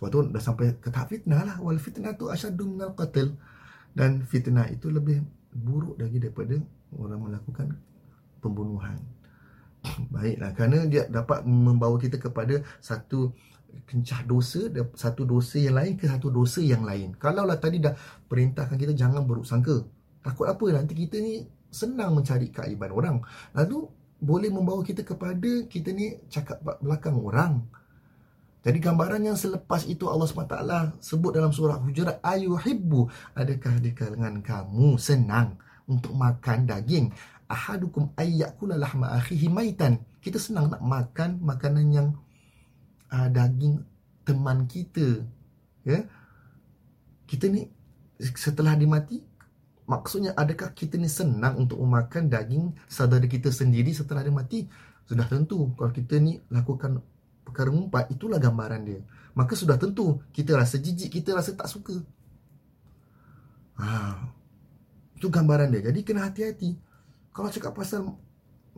Sebab 0.00 0.08
tu 0.08 0.18
dah 0.32 0.40
sampai 0.40 0.80
ke 0.80 0.88
tahap 0.88 1.12
fitnah 1.12 1.44
lah 1.44 1.56
wal 1.60 1.76
fitnah 1.76 2.16
tu 2.16 2.32
asyadu 2.32 2.64
minal 2.64 2.96
qatl 2.96 3.36
dan 3.92 4.24
fitnah 4.24 4.64
itu 4.72 4.88
lebih 4.88 5.20
buruk 5.52 6.00
lagi 6.00 6.16
daripada 6.16 6.56
orang 6.96 7.20
melakukan 7.20 7.76
pembunuhan. 8.40 8.96
Baiklah, 10.14 10.56
kerana 10.56 10.88
dia 10.88 11.04
dapat 11.04 11.44
membawa 11.44 12.00
kita 12.00 12.16
kepada 12.16 12.64
satu 12.80 13.36
kencah 13.86 14.26
dosa 14.26 14.66
satu 14.98 15.22
dosa 15.22 15.60
yang 15.60 15.78
lain 15.78 15.94
ke 16.00 16.08
satu 16.08 16.32
dosa 16.32 16.64
yang 16.64 16.82
lain. 16.82 17.14
Kalau 17.20 17.44
lah 17.44 17.60
tadi 17.60 17.78
dah 17.78 17.94
perintahkan 18.26 18.80
kita 18.80 18.96
jangan 18.96 19.22
buruk 19.28 19.44
sangka. 19.44 19.84
Takut 20.24 20.48
apa 20.48 20.64
nanti 20.72 20.96
kita 20.96 21.20
ni 21.20 21.44
senang 21.70 22.16
mencari 22.16 22.50
keaiban 22.50 22.90
orang. 22.90 23.16
Lalu 23.52 23.84
boleh 24.20 24.50
membawa 24.52 24.84
kita 24.84 25.06
kepada 25.06 25.64
kita 25.70 25.92
ni 25.92 26.18
cakap 26.28 26.60
belakang 26.80 27.16
orang. 27.20 27.68
Jadi 28.60 28.76
gambaran 28.76 29.24
yang 29.24 29.38
selepas 29.40 29.88
itu 29.88 30.04
Allah 30.04 30.28
SWT 30.28 30.56
sebut 31.00 31.32
dalam 31.32 31.48
surah 31.48 31.80
Hujurat 31.80 32.20
ayuhibbu 32.20 33.08
adakah 33.32 33.80
di 33.80 33.96
kalangan 33.96 34.44
kamu 34.44 35.00
senang 35.00 35.56
untuk 35.88 36.12
makan 36.12 36.68
daging? 36.68 37.08
Ahadukum 37.48 38.12
ayyakula 38.20 38.76
lahma 38.76 39.16
akhihi 39.16 39.48
maitan. 39.48 40.04
Kita 40.20 40.36
senang 40.36 40.68
nak 40.68 40.84
makan 40.84 41.40
makanan 41.40 41.86
yang 41.88 42.08
uh, 43.08 43.28
daging 43.32 43.80
teman 44.28 44.68
kita 44.68 45.24
ya. 45.88 46.04
Kita 47.24 47.48
ni 47.48 47.64
setelah 48.20 48.76
dimati 48.76 49.24
maksudnya 49.88 50.36
adakah 50.36 50.76
kita 50.76 51.00
ni 51.00 51.08
senang 51.08 51.56
untuk 51.64 51.80
memakan 51.80 52.28
daging 52.28 52.76
saudara 52.86 53.24
kita 53.24 53.48
sendiri 53.48 53.90
setelah 53.96 54.20
dia 54.20 54.36
mati? 54.36 54.68
Sudah 55.08 55.24
tentu. 55.26 55.72
Kalau 55.74 55.90
kita 55.90 56.20
ni 56.20 56.38
lakukan 56.52 57.00
perkara 57.50 57.74
empat 57.74 58.04
itulah 58.14 58.38
gambaran 58.38 58.80
dia. 58.86 59.00
Maka 59.34 59.58
sudah 59.58 59.74
tentu 59.74 60.22
kita 60.30 60.54
rasa 60.54 60.78
jijik 60.78 61.10
kita 61.20 61.34
rasa 61.34 61.52
tak 61.58 61.66
suka. 61.66 61.98
Ha. 63.82 64.16
Itu 65.18 65.28
gambaran 65.28 65.74
dia. 65.74 65.90
Jadi 65.90 66.00
kena 66.06 66.30
hati-hati. 66.30 66.78
Kalau 67.34 67.50
cakap 67.50 67.74
pasal 67.74 68.06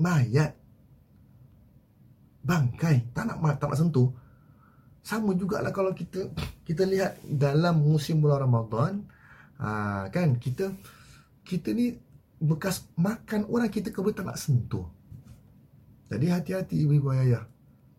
mayat 0.01 0.57
bangkai 2.43 3.15
tak 3.15 3.29
nak 3.29 3.39
tak 3.61 3.71
nak 3.71 3.79
sentuh. 3.79 4.11
Sama 5.03 5.35
jugalah 5.35 5.75
kalau 5.75 5.93
kita 5.93 6.31
kita 6.63 6.87
lihat 6.87 7.19
dalam 7.27 7.83
musim 7.83 8.23
bulan 8.23 8.47
Ramadan 8.47 9.03
ha, 9.59 10.07
kan 10.15 10.39
kita 10.39 10.71
kita 11.43 11.75
ni 11.75 11.99
bekas 12.39 12.87
makan 12.99 13.47
orang 13.51 13.71
kita 13.71 13.91
kebul 13.91 14.15
tak 14.15 14.27
nak 14.27 14.39
sentuh. 14.39 14.87
Jadi 16.11 16.27
hati-hati 16.29 16.77
ibu-ibu 16.87 17.09
ayah 17.15 17.52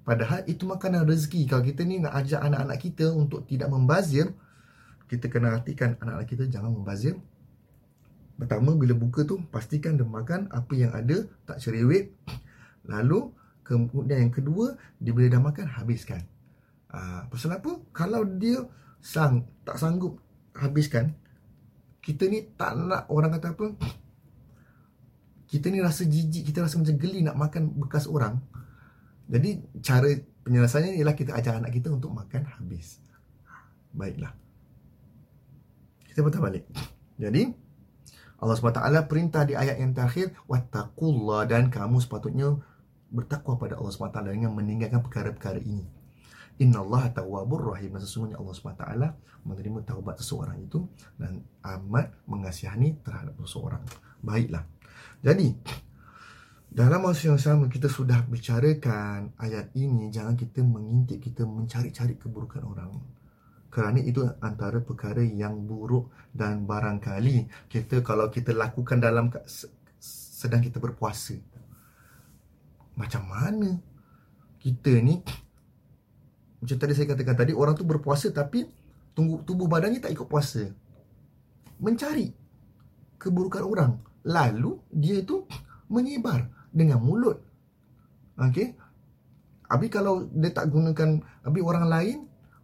padahal 0.04 0.44
itu 0.46 0.68
makanan 0.68 1.08
rezeki 1.08 1.48
kalau 1.48 1.64
kita 1.64 1.88
ni 1.88 2.04
nak 2.04 2.16
ajak 2.20 2.44
anak-anak 2.44 2.78
kita 2.80 3.12
untuk 3.12 3.48
tidak 3.48 3.72
membazir 3.72 4.32
kita 5.08 5.32
kena 5.32 5.56
hatikan 5.60 5.96
anak-anak 6.00 6.28
kita 6.28 6.44
jangan 6.52 6.76
membazir 6.76 7.16
pertama 8.36 8.76
bila 8.76 8.94
buka 8.96 9.24
tu 9.24 9.40
pastikan 9.48 9.96
dia 9.96 10.04
makan 10.04 10.52
apa 10.52 10.74
yang 10.76 10.92
ada 10.92 11.24
tak 11.48 11.64
cerewet 11.64 12.12
lalu 12.84 13.32
Kemudian 13.64 14.28
yang 14.28 14.34
kedua, 14.34 14.76
dia 15.00 15.16
bila 15.16 15.32
dah 15.32 15.40
makan, 15.40 15.66
habiskan. 15.72 16.22
Uh, 16.92 17.26
pasal 17.32 17.58
apa? 17.58 17.80
Kalau 17.96 18.28
dia 18.28 18.68
sang 19.00 19.48
tak 19.64 19.80
sanggup 19.80 20.20
habiskan, 20.52 21.16
kita 22.04 22.28
ni 22.28 22.44
tak 22.60 22.76
nak 22.76 23.08
orang 23.08 23.32
kata 23.40 23.56
apa, 23.56 23.72
kita 25.48 25.72
ni 25.72 25.80
rasa 25.80 26.04
jijik, 26.04 26.52
kita 26.52 26.68
rasa 26.68 26.76
macam 26.76 26.96
geli 27.00 27.24
nak 27.24 27.40
makan 27.40 27.72
bekas 27.80 28.06
orang. 28.12 28.44
Jadi, 29.28 29.50
cara 29.80 30.08
penyelesaiannya 30.44 31.00
ialah 31.00 31.16
kita 31.16 31.32
ajar 31.38 31.60
anak 31.60 31.72
kita 31.72 31.92
untuk 31.92 32.12
makan 32.12 32.44
habis. 32.48 33.00
Baiklah. 33.96 34.36
Kita 36.10 36.20
patah 36.22 36.42
balik. 36.44 36.66
Jadi, 37.18 37.50
Allah 38.44 38.56
SWT 38.60 39.08
perintah 39.08 39.48
di 39.48 39.56
ayat 39.56 39.80
yang 39.80 39.96
terakhir, 39.96 40.36
Wattaqullah 40.52 41.48
dan 41.48 41.72
kamu 41.72 42.04
sepatutnya 42.04 42.60
bertakwa 43.14 43.56
pada 43.56 43.80
Allah 43.80 43.94
SWT 43.94 44.20
dengan 44.26 44.52
meninggalkan 44.52 45.00
perkara-perkara 45.00 45.64
ini. 45.64 45.88
Inna 46.60 46.84
Allah 46.84 47.10
tawwabur 47.14 47.72
rahim. 47.74 47.96
Sesungguhnya 47.98 48.38
Allah 48.38 48.54
SWT 48.54 48.86
menerima 49.48 49.80
taubat 49.88 50.20
seseorang 50.20 50.60
itu 50.60 50.86
dan 51.16 51.40
amat 51.64 52.12
mengasihani 52.28 53.00
terhadap 53.02 53.38
seseorang. 53.42 53.82
Baiklah. 54.20 54.68
Jadi, 55.24 55.56
dalam 56.74 57.06
masa 57.06 57.30
yang 57.30 57.38
sama 57.38 57.70
kita 57.70 57.86
sudah 57.86 58.26
bicarakan 58.26 59.32
ayat 59.38 59.70
ini, 59.78 60.10
jangan 60.10 60.34
kita 60.34 60.66
mengintip, 60.66 61.22
kita 61.22 61.46
mencari-cari 61.46 62.18
keburukan 62.18 62.66
orang. 62.66 62.92
Kerana 63.70 64.02
itu 64.02 64.22
antara 64.42 64.82
perkara 64.82 65.22
yang 65.22 65.66
buruk 65.66 66.10
dan 66.30 66.66
barangkali 66.66 67.70
kita 67.70 68.06
kalau 68.06 68.30
kita 68.30 68.54
lakukan 68.54 69.02
dalam 69.02 69.34
sedang 69.98 70.62
kita 70.62 70.78
berpuasa 70.78 71.34
macam 72.94 73.26
mana 73.26 73.82
kita 74.62 75.02
ni? 75.02 75.20
Macam 76.64 76.78
tadi 76.80 76.94
saya 76.96 77.12
katakan 77.12 77.36
tadi 77.36 77.52
orang 77.52 77.76
tu 77.76 77.84
berpuasa 77.84 78.32
tapi 78.32 78.64
tubuh, 79.12 79.44
tubuh 79.44 79.68
badannya 79.68 80.00
tak 80.00 80.16
ikut 80.16 80.30
puasa. 80.30 80.70
Mencari 81.82 82.32
keburukan 83.20 83.64
orang. 83.66 83.92
Lalu 84.24 84.80
dia 84.88 85.20
tu 85.26 85.44
menyebar 85.92 86.48
dengan 86.74 87.00
mulut. 87.00 87.38
Okey? 88.42 88.74
Abi 89.70 89.88
kalau 89.88 90.28
dia 90.34 90.52
tak 90.52 90.70
gunakan 90.74 91.22
Abi 91.46 91.62
orang 91.62 91.86
lain 91.88 92.18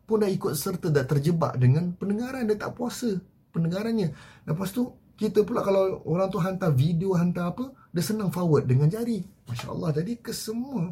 pun 0.09 0.25
dah 0.25 0.29
ikut 0.29 0.57
serta 0.57 0.89
dah 0.89 1.05
terjebak 1.05 1.55
dengan 1.61 1.93
pendengaran. 1.93 2.49
Dia 2.49 2.57
tak 2.57 2.73
puasa 2.73 3.21
pendengarannya. 3.53 4.11
Lepas 4.49 4.73
tu 4.73 4.89
kita 5.15 5.45
pula 5.45 5.61
kalau 5.61 6.01
orang 6.09 6.27
tu 6.33 6.41
hantar 6.41 6.73
video 6.73 7.13
hantar 7.13 7.53
apa 7.53 7.69
dia 7.93 8.01
senang 8.01 8.33
forward 8.33 8.65
dengan 8.65 8.89
jari. 8.89 9.21
Masya 9.45 9.69
Allah 9.69 9.89
jadi 10.01 10.17
kesemua 10.17 10.89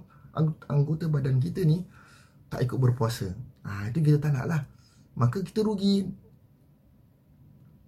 anggota 0.70 1.10
badan 1.10 1.42
kita 1.42 1.66
ni 1.66 1.82
tak 2.48 2.64
ikut 2.70 2.78
berpuasa. 2.78 3.34
Ha, 3.66 3.90
itu 3.90 4.00
kita 4.00 4.22
tak 4.22 4.38
nak 4.38 4.46
lah 4.46 4.62
maka 5.18 5.42
kita 5.42 5.66
rugi. 5.66 6.06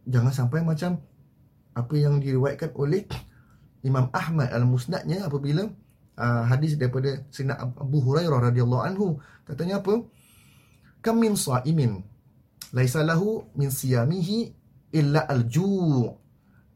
Jangan 0.10 0.34
sampai 0.34 0.65
macam 0.65 0.98
apa 1.78 1.94
yang 1.94 2.18
diriwayatkan 2.18 2.74
oleh 2.74 3.06
Imam 3.86 4.12
Ahmad 4.12 4.52
al-Musnadnya 4.52 5.28
apabila 5.28 5.68
uh, 6.20 6.44
hadis 6.48 6.76
daripada 6.76 7.24
Sayyidina 7.32 7.56
Abu 7.80 8.04
Hurairah 8.04 8.52
radhiyallahu 8.52 8.84
anhu. 8.84 9.08
Katanya 9.48 9.80
apa? 9.80 10.04
Kam 11.00 11.24
min 11.24 11.39
sa'imin 11.39 12.04
laisa 12.76 13.02
lahu 13.02 13.48
min 13.56 13.72
siyamihi 13.72 14.52
illa 14.94 15.26
al-ju' 15.26 16.30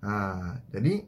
Ha, 0.03 0.59
jadi 0.67 0.99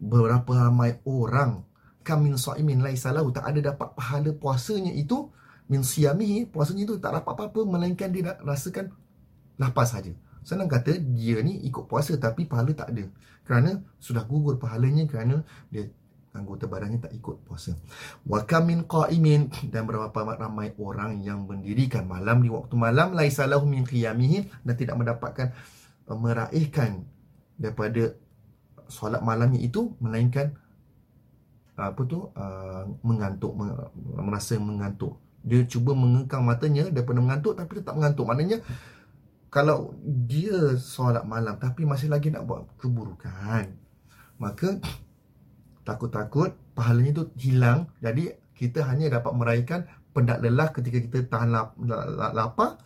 beberapa 0.00 0.56
ramai 0.56 0.96
orang 1.04 1.60
kamin 2.00 2.40
saimin 2.40 2.80
laisa 2.80 3.12
lahu 3.12 3.28
tak 3.28 3.52
ada 3.52 3.68
dapat 3.68 3.92
pahala 3.92 4.32
puasanya 4.32 4.96
itu 4.96 5.28
min 5.68 5.84
siyamihi 5.84 6.48
puasanya 6.48 6.88
itu 6.88 6.96
tak 6.96 7.20
dapat 7.20 7.36
apa-apa 7.36 7.60
melainkan 7.68 8.08
dia 8.08 8.32
rasakan 8.40 8.88
lapar 9.60 9.84
saja. 9.84 10.08
Senang 10.48 10.64
kata 10.64 10.96
dia 10.96 11.44
ni 11.44 11.60
ikut 11.68 11.84
puasa 11.84 12.16
tapi 12.16 12.48
pahala 12.48 12.72
tak 12.72 12.96
ada. 12.96 13.04
Kerana 13.44 13.84
sudah 14.00 14.24
gugur 14.24 14.56
pahalanya 14.56 15.04
kerana 15.04 15.44
dia 15.68 15.92
anggota 16.32 16.64
badannya 16.64 17.04
tak 17.04 17.12
ikut 17.12 17.44
puasa. 17.44 17.76
Wa 18.24 18.48
kamin 18.48 18.88
qaimin 18.88 19.52
dan 19.68 19.84
berapa 19.84 20.16
ramai 20.16 20.72
orang 20.80 21.20
yang 21.20 21.44
mendirikan 21.44 22.08
malam 22.08 22.40
di 22.40 22.48
waktu 22.48 22.72
malam 22.80 23.12
laisa 23.12 23.44
lahu 23.44 23.68
min 23.68 23.84
qiyamihi 23.84 24.64
dan 24.64 24.74
tidak 24.80 24.96
mendapatkan 24.96 25.52
meraihkan 26.08 27.04
daripada 27.60 28.16
solat 28.88 29.20
malamnya 29.20 29.60
itu 29.60 29.92
melainkan 30.00 30.56
apa 31.76 32.00
tu 32.08 32.32
uh, 32.32 32.88
mengantuk 33.04 33.52
merasa 34.16 34.56
mengantuk 34.56 35.20
dia 35.44 35.62
cuba 35.68 35.94
mengengkang 35.94 36.42
matanya 36.42 36.88
daripada 36.88 37.20
mengantuk 37.22 37.52
tapi 37.54 37.78
tetap 37.78 37.94
mengantuk 37.94 38.24
maknanya 38.26 38.58
kalau 39.48 39.96
dia 40.04 40.76
solat 40.76 41.24
malam 41.24 41.56
tapi 41.56 41.88
masih 41.88 42.12
lagi 42.12 42.28
nak 42.28 42.44
buat 42.44 42.68
keburukan 42.80 43.68
maka 44.38 44.78
takut-takut 45.82 46.54
pahalanya 46.76 47.22
itu 47.22 47.24
hilang 47.40 47.88
jadi 47.98 48.36
kita 48.52 48.84
hanya 48.86 49.18
dapat 49.18 49.32
meraihkan 49.34 49.80
penat 50.12 50.42
lelah 50.44 50.68
ketika 50.74 50.98
kita 51.00 51.18
tahan 51.30 51.54
lapar 52.34 52.80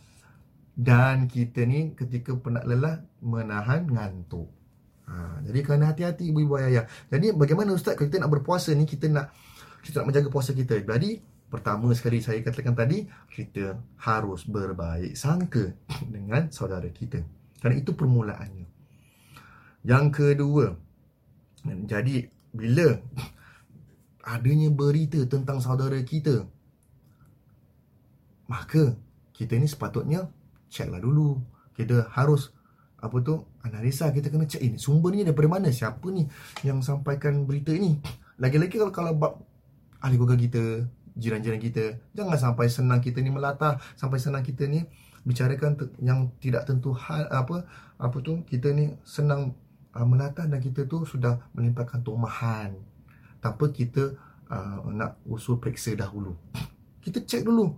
dan 0.72 1.28
kita 1.28 1.66
ni 1.66 1.92
ketika 1.92 2.32
penat 2.38 2.64
lelah 2.64 3.02
menahan 3.20 3.84
ngantuk 3.88 4.48
Ha, 5.02 5.42
jadi 5.44 5.58
kena 5.60 5.92
hati-hati 5.92 6.30
ibu-ibu 6.30 6.56
ayah. 6.56 6.86
Jadi 7.10 7.34
bagaimana 7.34 7.74
ustaz 7.74 7.98
kalau 7.98 8.08
kita 8.08 8.22
nak 8.22 8.32
berpuasa 8.32 8.72
ni 8.72 8.86
kita 8.86 9.10
nak 9.10 9.34
kita 9.82 10.00
nak 10.00 10.06
menjaga 10.08 10.28
puasa 10.30 10.54
kita. 10.54 10.78
Jadi 10.78 11.20
pertama 11.52 11.92
sekali 11.92 12.24
saya 12.24 12.40
katakan 12.40 12.72
tadi 12.72 13.04
kita 13.28 13.76
harus 14.00 14.48
berbaik 14.48 15.12
sangka 15.12 15.76
dengan 16.08 16.48
saudara 16.48 16.88
kita. 16.88 17.20
Kerana 17.60 17.76
itu 17.76 17.92
permulaannya. 17.92 18.64
Yang 19.84 20.06
kedua, 20.16 20.72
jadi 21.84 22.32
bila 22.56 22.96
adanya 24.24 24.72
berita 24.72 25.20
tentang 25.28 25.60
saudara 25.60 25.98
kita 26.00 26.48
maka 28.48 28.96
kita 29.36 29.56
ni 29.60 29.68
sepatutnya 29.68 30.28
ceklah 30.72 31.00
dulu. 31.00 31.40
Kita 31.72 32.08
harus 32.12 32.52
apa 33.02 33.18
tu 33.18 33.42
analisa 33.66 34.08
kita 34.14 34.30
kena 34.30 34.46
cek 34.46 34.62
ini 34.62 34.78
sumber 34.78 35.10
ni 35.10 35.26
daripada 35.26 35.50
mana 35.50 35.68
siapa 35.74 36.06
ni 36.14 36.22
yang 36.62 36.78
sampaikan 36.86 37.42
berita 37.42 37.74
ini 37.74 37.98
lagi-lagi 38.38 38.78
kalau 38.78 38.94
kalau 38.94 39.12
bab 39.18 39.42
ahli 39.98 40.14
keluarga 40.14 40.38
kita 40.38 40.62
jiran-jiran 41.16 41.60
kita. 41.60 42.00
Jangan 42.16 42.38
sampai 42.38 42.66
senang 42.68 43.00
kita 43.00 43.20
ni 43.20 43.30
melatah, 43.32 43.80
sampai 43.96 44.18
senang 44.18 44.44
kita 44.44 44.64
ni 44.68 44.84
bicarakan 45.22 45.78
yang 46.02 46.34
tidak 46.42 46.66
tentu 46.66 46.90
hal 46.98 47.30
apa 47.30 47.62
apa 48.02 48.16
tu 48.18 48.42
kita 48.42 48.74
ni 48.74 48.90
senang 49.06 49.54
uh, 49.94 50.06
melatah 50.06 50.50
dan 50.50 50.58
kita 50.58 50.82
tu 50.90 51.06
sudah 51.06 51.38
melimpahkan 51.54 52.02
tumahan 52.02 52.74
tanpa 53.38 53.70
kita 53.70 54.18
uh, 54.50 54.82
nak 54.90 55.22
usul 55.26 55.62
periksa 55.62 55.94
dahulu. 55.94 56.34
Kita 57.02 57.22
cek 57.22 57.42
dulu. 57.46 57.70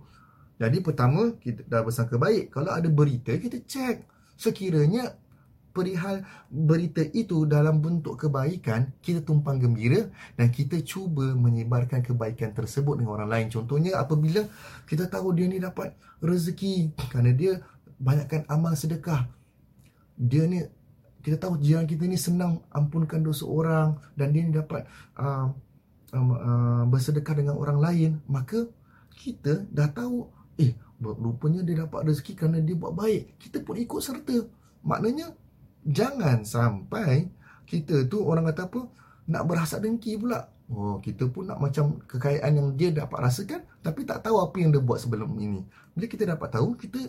Jadi 0.55 0.79
pertama 0.79 1.35
kita 1.37 1.67
dah 1.67 1.81
bersangka 1.83 2.15
baik. 2.15 2.53
Kalau 2.53 2.71
ada 2.71 2.87
berita 2.87 3.35
kita 3.35 3.61
cek. 3.61 3.97
Sekiranya 4.35 5.15
perihal 5.75 6.23
berita 6.47 7.03
itu 7.11 7.43
dalam 7.43 7.83
bentuk 7.83 8.15
kebaikan, 8.15 8.95
kita 9.03 9.19
tumpang 9.19 9.59
gembira 9.59 10.07
dan 10.39 10.47
kita 10.47 10.79
cuba 10.87 11.35
menyebarkan 11.35 11.99
kebaikan 11.99 12.55
tersebut 12.55 13.03
dengan 13.03 13.19
orang 13.19 13.29
lain. 13.29 13.47
Contohnya 13.51 13.99
apabila 13.99 14.47
kita 14.87 15.11
tahu 15.11 15.35
dia 15.35 15.51
ni 15.51 15.59
dapat 15.59 15.91
rezeki 16.23 16.95
kerana 17.11 17.35
dia 17.35 17.59
banyakkan 17.99 18.47
amal 18.47 18.71
sedekah. 18.79 19.27
Dia 20.15 20.47
ni 20.47 20.63
kita 21.19 21.35
tahu 21.35 21.59
jiran 21.59 21.83
kita 21.83 22.07
ni 22.07 22.15
senang 22.15 22.63
ampunkan 22.71 23.19
dosa 23.19 23.43
orang 23.43 23.99
dan 24.15 24.31
dia 24.31 24.47
ni 24.47 24.55
dapat 24.55 24.87
uh, 25.19 25.51
uh, 26.15 26.23
uh, 26.23 26.83
bersedekah 26.87 27.35
dengan 27.35 27.59
orang 27.59 27.83
lain, 27.83 28.11
maka 28.31 28.63
kita 29.11 29.67
dah 29.67 29.91
tahu 29.91 30.31
eh 30.55 30.71
rupanya 31.03 31.59
dia 31.67 31.83
dapat 31.83 32.07
rezeki 32.07 32.31
kerana 32.39 32.63
dia 32.63 32.79
buat 32.79 32.95
baik. 32.95 33.35
Kita 33.43 33.59
pun 33.59 33.75
ikut 33.75 33.99
serta. 33.99 34.47
Maknanya 34.85 35.35
jangan 35.85 36.41
sampai 36.43 37.29
kita 37.69 38.09
tu 38.09 38.25
orang 38.25 38.49
kata 38.49 38.67
apa 38.69 38.81
nak 39.29 39.43
berhasad 39.45 39.81
dengki 39.81 40.17
pula. 40.17 40.49
Oh 40.65 40.97
kita 40.97 41.29
pun 41.29 41.45
nak 41.45 41.61
macam 41.61 42.01
kekayaan 42.09 42.51
yang 42.57 42.67
dia 42.73 42.89
dapat 42.89 43.29
rasakan 43.29 43.61
tapi 43.85 44.01
tak 44.01 44.25
tahu 44.25 44.41
apa 44.41 44.55
yang 44.57 44.73
dia 44.73 44.81
buat 44.81 44.97
sebelum 44.97 45.37
ini. 45.37 45.61
Bila 45.93 46.05
kita 46.09 46.25
dapat 46.25 46.49
tahu 46.57 46.73
kita 46.77 46.99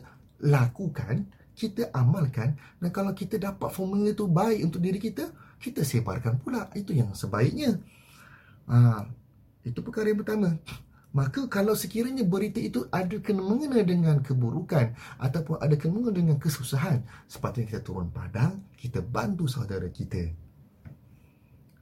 lakukan 0.44 1.24
kita 1.56 1.88
amalkan. 1.96 2.54
Dan 2.78 2.92
kalau 2.92 3.16
kita 3.16 3.40
dapat 3.40 3.72
formula 3.72 4.12
tu 4.12 4.28
baik 4.28 4.68
untuk 4.68 4.84
diri 4.84 5.00
kita 5.00 5.32
kita 5.56 5.80
sebarkan 5.82 6.36
pula. 6.36 6.68
Itu 6.76 6.92
yang 6.92 7.16
sebaiknya. 7.16 7.80
Ha, 8.68 9.08
itu 9.64 9.80
perkara 9.80 10.12
yang 10.12 10.20
pertama 10.20 10.52
Maka 11.16 11.48
kalau 11.48 11.72
sekiranya 11.72 12.28
berita 12.28 12.60
itu 12.60 12.84
ada 12.92 13.16
kena 13.24 13.40
mengena 13.40 13.80
dengan 13.80 14.20
keburukan 14.20 14.92
ataupun 15.16 15.56
ada 15.64 15.72
kena 15.72 15.96
mengena 15.96 16.12
dengan 16.12 16.36
kesusahan, 16.36 17.00
sepatutnya 17.24 17.72
kita 17.72 17.80
turun 17.80 18.12
padang, 18.12 18.60
kita 18.76 19.00
bantu 19.00 19.48
saudara 19.48 19.88
kita. 19.88 20.28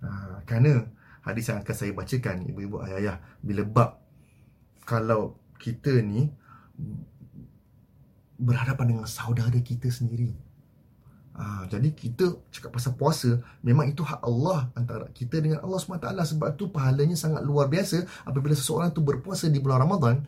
Ha, 0.06 0.38
kerana 0.46 0.86
hadis 1.26 1.50
yang 1.50 1.58
akan 1.66 1.74
saya 1.74 1.90
bacakan, 1.90 2.46
ibu-ibu 2.46 2.78
ayah-ayah, 2.86 3.18
bila 3.42 3.66
bab 3.66 3.90
kalau 4.86 5.34
kita 5.58 5.98
ni 5.98 6.30
berhadapan 8.38 8.94
dengan 8.94 9.06
saudara 9.10 9.58
kita 9.58 9.90
sendiri, 9.90 10.30
Ha, 11.34 11.66
jadi 11.66 11.90
kita 11.90 12.46
cakap 12.54 12.78
pasal 12.78 12.94
puasa 12.94 13.42
Memang 13.66 13.90
itu 13.90 14.06
hak 14.06 14.22
Allah 14.22 14.70
Antara 14.78 15.10
kita 15.10 15.42
dengan 15.42 15.66
Allah 15.66 15.82
SWT 15.82 16.06
Sebab 16.30 16.54
tu 16.54 16.70
pahalanya 16.70 17.18
sangat 17.18 17.42
luar 17.42 17.66
biasa. 17.66 18.06
Apabila 18.22 18.54
seseorang 18.54 18.94
tu 18.94 19.02
berpuasa 19.02 19.50
di 19.50 19.58
bulan 19.58 19.82
Ramadan 19.82 20.22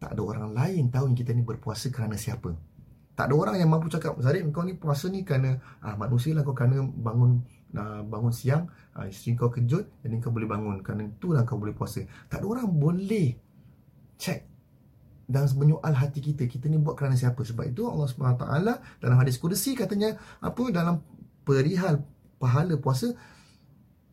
Tak 0.00 0.16
ada 0.16 0.22
orang 0.24 0.56
lain 0.56 0.88
tahu 0.88 1.12
yang 1.12 1.16
kita 1.16 1.36
ni 1.36 1.44
berpuasa 1.44 1.92
kerana 1.92 2.16
siapa. 2.16 2.56
Tak 3.16 3.32
ada 3.32 3.34
orang 3.36 3.56
yang 3.60 3.68
mampu 3.68 3.92
cakap 3.92 4.16
Zarif 4.20 4.48
kau 4.48 4.64
ni 4.64 4.76
puasa 4.76 5.12
ni 5.12 5.28
kerana 5.28 5.60
ah, 5.84 5.96
Manusia 5.96 6.32
lah 6.32 6.40
kau 6.40 6.56
kerana 6.56 6.84
bangun 6.84 7.44
uh, 7.76 8.04
bangun 8.04 8.32
siang 8.32 8.68
uh, 8.96 9.08
Isteri 9.08 9.40
kau 9.40 9.48
kejut 9.48 9.88
Jadi 10.04 10.20
kau 10.24 10.32
boleh 10.32 10.48
bangun. 10.48 10.80
Kerana 10.80 11.04
itulah 11.04 11.44
kau 11.44 11.60
boleh 11.60 11.76
puasa. 11.76 12.00
Tak 12.32 12.40
ada 12.40 12.46
orang 12.48 12.68
boleh 12.72 13.36
Check 14.16 14.55
dan 15.26 15.50
menyoal 15.58 15.94
hati 15.94 16.22
kita. 16.22 16.46
Kita 16.46 16.70
ni 16.70 16.78
buat 16.78 16.94
kerana 16.94 17.18
siapa? 17.18 17.42
Sebab 17.42 17.66
itu 17.66 17.86
Allah 17.86 18.06
SWT 18.06 18.46
dalam 19.02 19.16
hadis 19.18 19.36
kursi 19.36 19.74
katanya 19.74 20.14
apa? 20.38 20.62
Dalam 20.70 21.02
perihal 21.42 22.02
pahala 22.38 22.78
puasa 22.78 23.14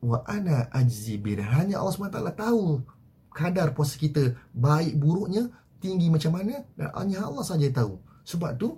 wa 0.04 0.20
ana 0.28 0.68
ajzi 0.74 1.16
bir 1.22 1.40
hanya 1.40 1.80
Allah 1.80 1.94
SWT 1.96 2.20
tahu 2.36 2.84
kadar 3.32 3.72
puasa 3.72 3.96
kita 3.96 4.36
baik 4.52 5.00
buruknya 5.00 5.50
tinggi 5.80 6.10
macam 6.10 6.38
mana 6.38 6.66
dan 6.76 6.90
hanya 6.98 7.30
Allah 7.30 7.46
saja 7.46 7.66
tahu. 7.70 7.98
Sebab 8.26 8.58
tu 8.58 8.78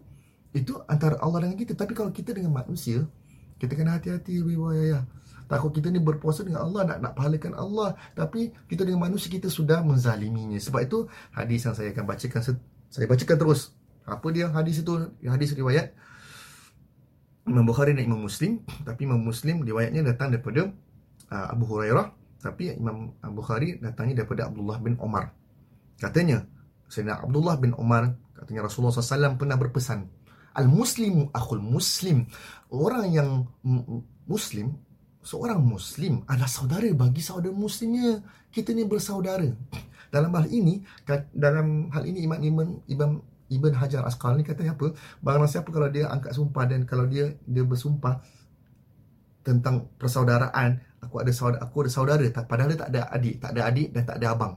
itu 0.56 0.76
antara 0.88 1.20
Allah 1.20 1.48
dengan 1.48 1.60
kita. 1.60 1.76
Tapi 1.76 1.92
kalau 1.92 2.12
kita 2.12 2.32
dengan 2.32 2.52
manusia 2.52 3.04
kita 3.56 3.76
kena 3.76 3.96
hati-hati 3.96 4.44
riwayat 4.44 5.08
Takut 5.46 5.70
kita 5.70 5.94
ni 5.94 6.02
berpuasa 6.02 6.42
dengan 6.42 6.66
Allah 6.66 6.82
nak 6.90 6.98
nak 7.06 7.14
pahalakan 7.14 7.54
Allah 7.54 7.94
tapi 8.18 8.50
kita 8.66 8.82
dengan 8.82 9.06
manusia 9.06 9.30
kita 9.30 9.50
sudah 9.50 9.86
menzaliminya. 9.86 10.58
Sebab 10.58 10.82
itu 10.82 11.06
hadis 11.34 11.70
yang 11.70 11.76
saya 11.78 11.94
akan 11.94 12.06
bacakan 12.06 12.42
saya 12.90 13.06
bacakan 13.06 13.38
terus. 13.38 13.62
Apa 14.06 14.28
dia 14.34 14.50
hadis 14.50 14.82
itu? 14.82 14.94
Hadis 15.26 15.54
riwayat 15.54 15.94
Imam 17.46 17.66
Bukhari 17.66 17.94
dan 17.94 18.10
Imam 18.10 18.26
Muslim 18.26 18.66
tapi 18.82 19.06
Imam 19.06 19.22
Muslim 19.22 19.62
riwayatnya 19.62 20.02
datang 20.02 20.34
daripada 20.34 20.74
uh, 21.30 21.48
Abu 21.54 21.70
Hurairah 21.70 22.10
tapi 22.42 22.74
Imam 22.78 23.14
Bukhari 23.34 23.78
datangnya 23.82 24.26
daripada 24.26 24.50
Abdullah 24.50 24.78
bin 24.82 24.98
Omar. 25.02 25.34
Katanya 25.98 26.46
Sayyidina 26.90 27.22
Abdullah 27.26 27.58
bin 27.58 27.74
Omar 27.78 28.14
katanya 28.38 28.68
Rasulullah 28.70 28.94
SAW 28.94 29.40
pernah 29.40 29.58
berpesan 29.58 30.06
Al-Muslimu 30.56 31.36
akhul 31.36 31.64
Muslim 31.64 32.30
Orang 32.72 33.12
yang 33.12 33.48
Muslim 34.28 34.76
seorang 35.26 35.58
Muslim 35.58 36.22
adalah 36.30 36.48
saudara 36.48 36.86
bagi 36.94 37.20
saudara 37.26 37.52
Muslimnya. 37.52 38.22
Kita 38.54 38.72
ni 38.72 38.86
bersaudara. 38.86 39.50
Dalam 40.14 40.32
hal 40.38 40.48
ini, 40.48 40.86
dalam 41.34 41.92
hal 41.92 42.06
ini 42.08 42.24
Imam 42.24 42.40
Ibn, 42.40 42.68
Ibn, 42.88 43.10
Ibn 43.52 43.74
Hajar 43.76 44.06
Asqalani 44.08 44.46
kata 44.46 44.64
apa? 44.64 44.96
Barang 45.20 45.50
siapa 45.50 45.68
kalau 45.74 45.92
dia 45.92 46.08
angkat 46.08 46.38
sumpah 46.38 46.64
dan 46.70 46.88
kalau 46.88 47.10
dia 47.10 47.36
dia 47.44 47.66
bersumpah 47.68 48.24
tentang 49.44 49.92
persaudaraan, 50.00 50.80
aku 51.04 51.20
ada 51.20 51.34
saudara, 51.36 51.62
aku 51.68 51.76
ada 51.84 51.92
saudara, 51.92 52.26
padahal 52.32 52.72
dia 52.72 52.80
tak 52.80 52.90
ada 52.96 53.02
adik, 53.12 53.36
tak 53.44 53.52
ada 53.54 53.62
adik 53.68 53.90
dan 53.92 54.04
tak 54.08 54.18
ada 54.24 54.28
abang. 54.32 54.54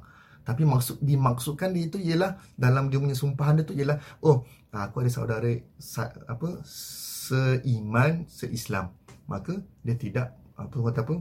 Tapi 0.47 0.63
maksud 0.65 1.05
dimaksudkan 1.05 1.77
dia 1.77 1.85
itu 1.91 2.01
ialah 2.01 2.41
dalam 2.57 2.89
dia 2.89 2.97
punya 2.97 3.13
sumpahan 3.13 3.61
dia 3.61 3.69
tu 3.69 3.77
ialah 3.77 4.01
oh 4.25 4.49
aku 4.73 5.05
ada 5.05 5.11
saudara 5.13 5.53
apa 6.25 6.49
seiman 6.65 8.25
seislam 8.25 8.97
maka 9.29 9.61
dia 9.85 9.93
tidak 10.01 10.33
apa 10.59 10.77
kata 10.91 11.01
apa? 11.07 11.17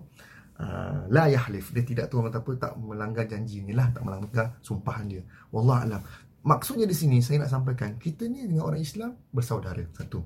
Uh, 0.58 1.00
la 1.14 1.30
yahlif. 1.30 1.70
Dia 1.70 1.86
tidak 1.86 2.10
tu 2.10 2.18
orang 2.18 2.34
kata 2.34 2.42
apa 2.42 2.52
tak 2.58 2.74
melanggar 2.82 3.26
janji 3.30 3.62
ni 3.62 3.78
lah 3.78 3.94
tak 3.94 4.02
melanggar 4.02 4.58
sumpahan 4.66 5.06
dia 5.06 5.22
wallah 5.54 5.86
alam. 5.86 6.02
Maksudnya 6.48 6.88
di 6.88 6.96
sini 6.96 7.20
saya 7.20 7.44
nak 7.44 7.52
sampaikan 7.52 8.00
kita 8.00 8.26
ni 8.26 8.48
dengan 8.48 8.66
orang 8.72 8.82
Islam 8.82 9.14
bersaudara 9.30 9.84
satu. 9.94 10.24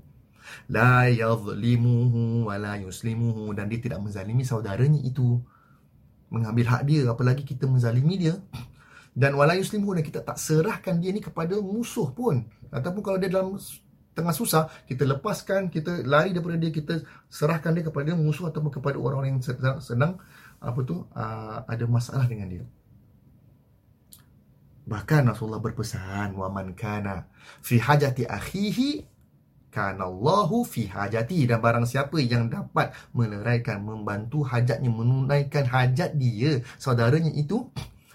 La 0.70 1.10
yadhlimuhu 1.10 2.46
wa 2.46 2.56
la 2.62 2.78
yuslimuhu. 2.78 3.52
Dan 3.58 3.68
dia 3.68 3.80
tidak 3.82 4.00
menzalimi 4.02 4.46
saudaranya 4.46 5.02
itu. 5.02 5.42
Mengambil 6.32 6.66
hak 6.72 6.82
dia 6.88 7.10
apalagi 7.10 7.44
kita 7.44 7.66
menzalimi 7.68 8.22
dia. 8.22 8.38
Dan 9.12 9.36
wala 9.36 9.58
yuslimuhu 9.60 10.00
dan 10.00 10.04
kita 10.06 10.24
tak 10.24 10.40
serahkan 10.40 11.02
dia 11.02 11.12
ni 11.12 11.20
kepada 11.20 11.60
musuh 11.60 12.14
pun. 12.14 12.46
Ataupun 12.72 13.02
kalau 13.04 13.18
dia 13.20 13.28
dalam 13.28 13.60
tengah 14.12 14.36
susah, 14.36 14.68
kita 14.88 15.08
lepaskan, 15.08 15.72
kita 15.72 16.04
lari 16.04 16.36
daripada 16.36 16.60
dia, 16.60 16.72
kita 16.72 17.00
serahkan 17.32 17.72
dia 17.72 17.88
kepada 17.88 18.12
musuh 18.16 18.52
ataupun 18.52 18.72
kepada 18.72 19.00
orang-orang 19.00 19.40
yang 19.40 19.44
sedang, 19.44 19.80
sedang 19.80 20.20
apa 20.62 20.80
tu 20.84 21.08
uh, 21.16 21.64
ada 21.66 21.86
masalah 21.88 22.28
dengan 22.28 22.48
dia. 22.52 22.64
Bahkan 24.86 25.32
Rasulullah 25.32 25.64
berpesan, 25.64 26.36
"Wa 26.36 26.52
man 26.52 26.76
kana 26.76 27.24
fi 27.64 27.80
hajati 27.80 28.28
akhihi 28.28 29.08
kana 29.72 30.04
Allahu 30.10 30.68
fi 30.68 30.92
hajati." 30.92 31.48
Dan 31.48 31.64
barang 31.64 31.88
siapa 31.88 32.20
yang 32.20 32.52
dapat 32.52 32.92
meneraikan, 33.16 33.80
membantu 33.80 34.44
hajatnya, 34.44 34.92
menunaikan 34.92 35.64
hajat 35.64 36.20
dia, 36.20 36.60
saudaranya 36.76 37.32
itu, 37.32 37.72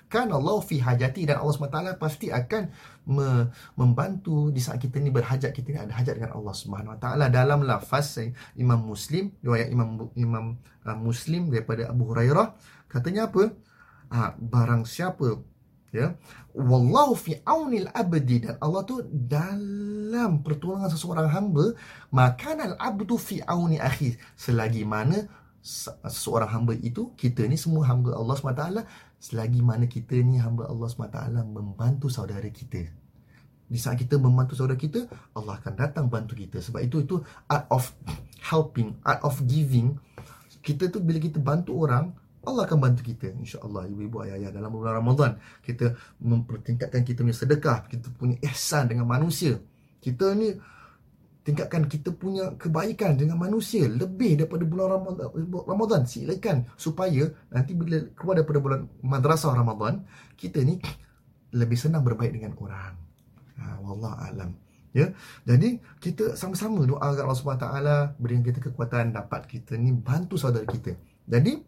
kan 0.06 0.30
Allah 0.30 0.58
fi 0.62 0.78
hajati 0.78 1.26
dan 1.26 1.42
Allah 1.42 1.54
SWT 1.54 1.98
pasti 1.98 2.30
akan 2.30 2.70
me- 3.10 3.50
membantu 3.74 4.54
di 4.54 4.62
saat 4.62 4.78
kita 4.78 5.02
ni 5.02 5.10
berhajat 5.10 5.50
kita 5.50 5.68
ni 5.74 5.78
ada 5.82 5.94
hajat 5.94 6.14
dengan 6.18 6.38
Allah 6.38 6.54
Subhanahu 6.54 6.94
Wa 6.94 7.00
Taala. 7.02 7.26
Dalam 7.26 7.66
lafaz 7.66 8.22
Imam 8.54 8.80
Muslim 8.86 9.34
riwayat 9.42 9.68
Imam 9.70 10.10
Imam 10.14 10.56
uh, 10.86 10.98
Muslim 10.98 11.50
daripada 11.50 11.90
Abu 11.90 12.06
Hurairah 12.10 12.54
katanya 12.86 13.26
apa? 13.26 13.50
Ha, 14.06 14.38
barang 14.38 14.86
siapa 14.86 15.42
ya 15.90 16.14
wallahu 16.54 17.18
fi 17.18 17.42
aunil 17.42 17.90
abdi 17.90 18.46
dan 18.46 18.54
Allah 18.62 18.86
tu 18.86 19.02
dalam 19.10 20.46
pertolongan 20.46 20.90
seseorang 20.90 21.26
hamba 21.26 21.74
makanal 22.14 22.78
abdu 22.78 23.18
fi 23.18 23.42
auni 23.42 23.82
akhi. 23.82 24.14
Selagi 24.38 24.86
mana 24.86 25.26
seorang 26.06 26.46
hamba 26.46 26.72
itu 26.78 27.10
kita 27.18 27.42
ni 27.50 27.58
semua 27.58 27.90
hamba 27.90 28.14
Allah 28.14 28.38
SWT 28.38 28.64
selagi 29.16 29.60
mana 29.64 29.88
kita 29.88 30.14
ni 30.20 30.38
hamba 30.38 30.68
Allah 30.68 30.88
SWT 30.88 31.18
membantu 31.48 32.06
saudara 32.12 32.46
kita. 32.48 32.84
Di 33.66 33.78
saat 33.82 33.98
kita 33.98 34.14
membantu 34.14 34.54
saudara 34.54 34.78
kita 34.78 35.10
Allah 35.34 35.58
akan 35.58 35.74
datang 35.74 36.06
bantu 36.06 36.38
kita. 36.38 36.62
Sebab 36.62 36.80
itu 36.86 37.02
itu 37.02 37.16
art 37.50 37.66
of 37.72 37.90
helping 38.46 38.94
art 39.02 39.18
of 39.26 39.34
giving. 39.48 39.98
Kita 40.62 40.86
tu 40.90 41.02
bila 41.02 41.18
kita 41.18 41.42
bantu 41.42 41.74
orang 41.82 42.14
Allah 42.46 42.62
akan 42.62 42.78
bantu 42.78 43.02
kita. 43.02 43.34
insya-Allah 43.34 43.90
ibu-ibu 43.90 44.22
ayah-ayah 44.22 44.54
dalam 44.54 44.70
bulan 44.70 45.02
Ramadan 45.02 45.34
kita 45.66 45.98
mempertingkatkan 46.22 47.02
kita 47.02 47.26
punya 47.26 47.34
sedekah 47.34 47.78
kita 47.90 48.06
punya 48.14 48.38
ihsan 48.46 48.86
dengan 48.86 49.10
manusia. 49.10 49.58
Kita 49.98 50.30
ni 50.38 50.54
tingkatkan 51.46 51.86
kita 51.86 52.10
punya 52.10 52.58
kebaikan 52.58 53.14
dengan 53.14 53.38
manusia 53.38 53.86
lebih 53.86 54.42
daripada 54.42 54.66
bulan 54.66 54.98
Ramadan, 55.62 56.02
silakan 56.02 56.66
supaya 56.74 57.30
nanti 57.54 57.70
bila 57.78 58.02
keluar 58.18 58.42
daripada 58.42 58.58
bulan 58.58 58.80
madrasah 59.06 59.54
Ramadan 59.54 60.02
kita 60.34 60.66
ni 60.66 60.82
lebih 61.54 61.78
senang 61.78 62.02
berbaik 62.02 62.34
dengan 62.34 62.58
orang. 62.58 62.98
Ha, 63.62 63.78
wallah 63.78 64.18
alam. 64.26 64.58
Ya? 64.90 65.14
Jadi 65.46 65.78
kita 66.02 66.34
sama-sama 66.34 66.82
doa 66.82 66.98
agar 66.98 67.30
Allah 67.30 67.38
Subhanahu 67.38 67.62
taala 67.62 67.96
berikan 68.18 68.42
kita 68.42 68.58
kekuatan 68.66 69.14
dapat 69.14 69.46
kita 69.46 69.78
ni 69.78 69.94
bantu 69.94 70.34
saudara 70.34 70.66
kita. 70.66 70.98
Jadi 71.30 71.62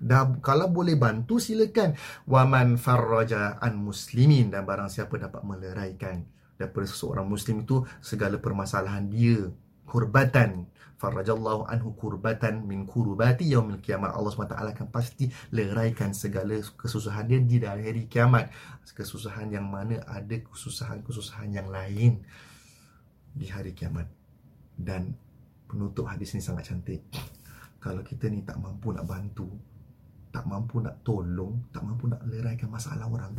dah 0.00 0.32
kalau 0.40 0.72
boleh 0.72 0.96
bantu 0.96 1.36
silakan. 1.36 1.92
Waman 2.24 2.80
farraja 2.80 3.60
an 3.60 3.84
muslimin 3.84 4.48
dan 4.48 4.64
barang 4.64 4.88
siapa 4.88 5.20
dapat 5.20 5.44
meleraikan 5.44 6.39
daripada 6.60 6.84
seseorang 6.84 7.24
muslim 7.24 7.64
itu 7.64 7.88
segala 8.04 8.36
permasalahan 8.36 9.08
dia 9.08 9.48
kurbatan. 9.88 10.68
Farajallahu 11.00 11.64
anhu 11.64 11.96
kurbatan 11.96 12.60
min 12.68 12.84
kurubati 12.84 13.48
yaumil 13.48 13.80
kiamat 13.80 14.12
Allah 14.12 14.36
SWT 14.36 14.52
akan 14.52 14.86
pasti 14.92 15.32
leraikan 15.48 16.12
segala 16.12 16.60
kesusahan 16.76 17.24
dia 17.24 17.40
di 17.40 17.56
hari 17.64 18.04
kiamat. 18.04 18.52
Kesusahan 18.84 19.48
yang 19.48 19.64
mana 19.64 20.04
ada 20.04 20.36
kesusahan-kesusahan 20.36 21.56
yang 21.56 21.72
lain 21.72 22.20
di 23.32 23.48
hari 23.48 23.72
kiamat. 23.72 24.12
Dan 24.76 25.16
penutup 25.64 26.04
hadis 26.04 26.36
ini 26.36 26.44
sangat 26.44 26.68
cantik. 26.68 27.00
Kalau 27.80 28.04
kita 28.04 28.28
ni 28.28 28.44
tak 28.44 28.60
mampu 28.60 28.92
nak 28.92 29.08
bantu 29.08 29.48
tak 30.30 30.46
mampu 30.46 30.78
nak 30.78 31.02
tolong, 31.02 31.58
tak 31.74 31.82
mampu 31.82 32.06
nak 32.06 32.22
leraikan 32.22 32.70
masalah 32.70 33.06
orang. 33.10 33.34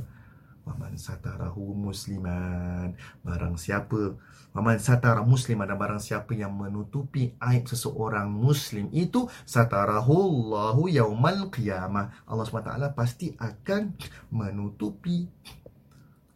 Waman 0.62 0.94
satarahu 0.94 1.74
musliman. 1.74 2.94
Barang 3.26 3.58
siapa, 3.58 4.14
waman 4.54 4.78
satara 4.78 5.26
musliman 5.26 5.66
dan 5.66 5.80
barang 5.82 5.98
siapa 5.98 6.38
yang 6.38 6.54
menutupi 6.54 7.34
aib 7.42 7.66
seseorang 7.66 8.30
muslim 8.30 8.92
itu 8.94 9.26
satarahu 9.48 10.14
Allahu 10.14 10.86
yaumal 10.86 11.50
qiyamah. 11.50 12.14
Allah 12.30 12.46
SWT 12.46 12.94
pasti 12.94 13.34
akan 13.42 13.98
menutupi 14.30 15.26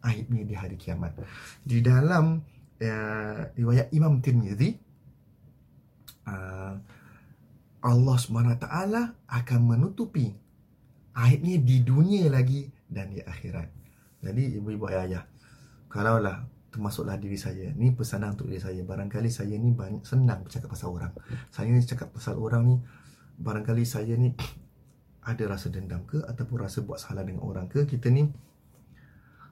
aibnya 0.02 0.42
di 0.42 0.56
hari 0.58 0.78
kiamat. 0.78 1.22
Di 1.62 1.86
dalam 1.86 2.42
uh, 2.82 3.40
riwayat 3.54 3.94
Imam 3.94 4.22
Tirmizi 4.26 4.74
uh, 6.30 6.74
Allah 7.86 8.18
SWT 8.18 8.66
akan 9.30 9.60
menutupi 9.62 10.34
aibnya 11.14 11.62
di 11.62 11.86
dunia 11.86 12.34
lagi 12.34 12.74
dan 12.90 13.14
di 13.14 13.22
akhirat. 13.22 13.85
Jadi 14.26 14.58
ibu-ibu 14.58 14.90
ayah-ayah, 14.90 15.30
kalaulah 15.86 16.50
termasuklah 16.74 17.16
diri 17.16 17.38
saya, 17.38 17.72
ni 17.78 17.94
pesanan 17.94 18.34
untuk 18.34 18.50
diri 18.50 18.60
saya. 18.60 18.82
Barangkali 18.82 19.30
saya 19.30 19.54
ni 19.56 19.72
banyak 19.72 20.02
senang 20.04 20.42
bercakap 20.42 20.74
pasal 20.74 20.92
orang. 20.98 21.14
Saya 21.54 21.70
ni 21.70 21.80
cakap 21.86 22.10
pasal 22.12 22.36
orang 22.42 22.64
ni, 22.66 22.76
barangkali 23.38 23.86
saya 23.86 24.18
ni 24.18 24.34
ada 25.24 25.44
rasa 25.46 25.70
dendam 25.70 26.04
ke 26.10 26.20
ataupun 26.26 26.58
rasa 26.58 26.82
buat 26.82 26.98
salah 26.98 27.22
dengan 27.22 27.46
orang 27.46 27.70
ke, 27.70 27.86
kita 27.86 28.10
ni 28.10 28.28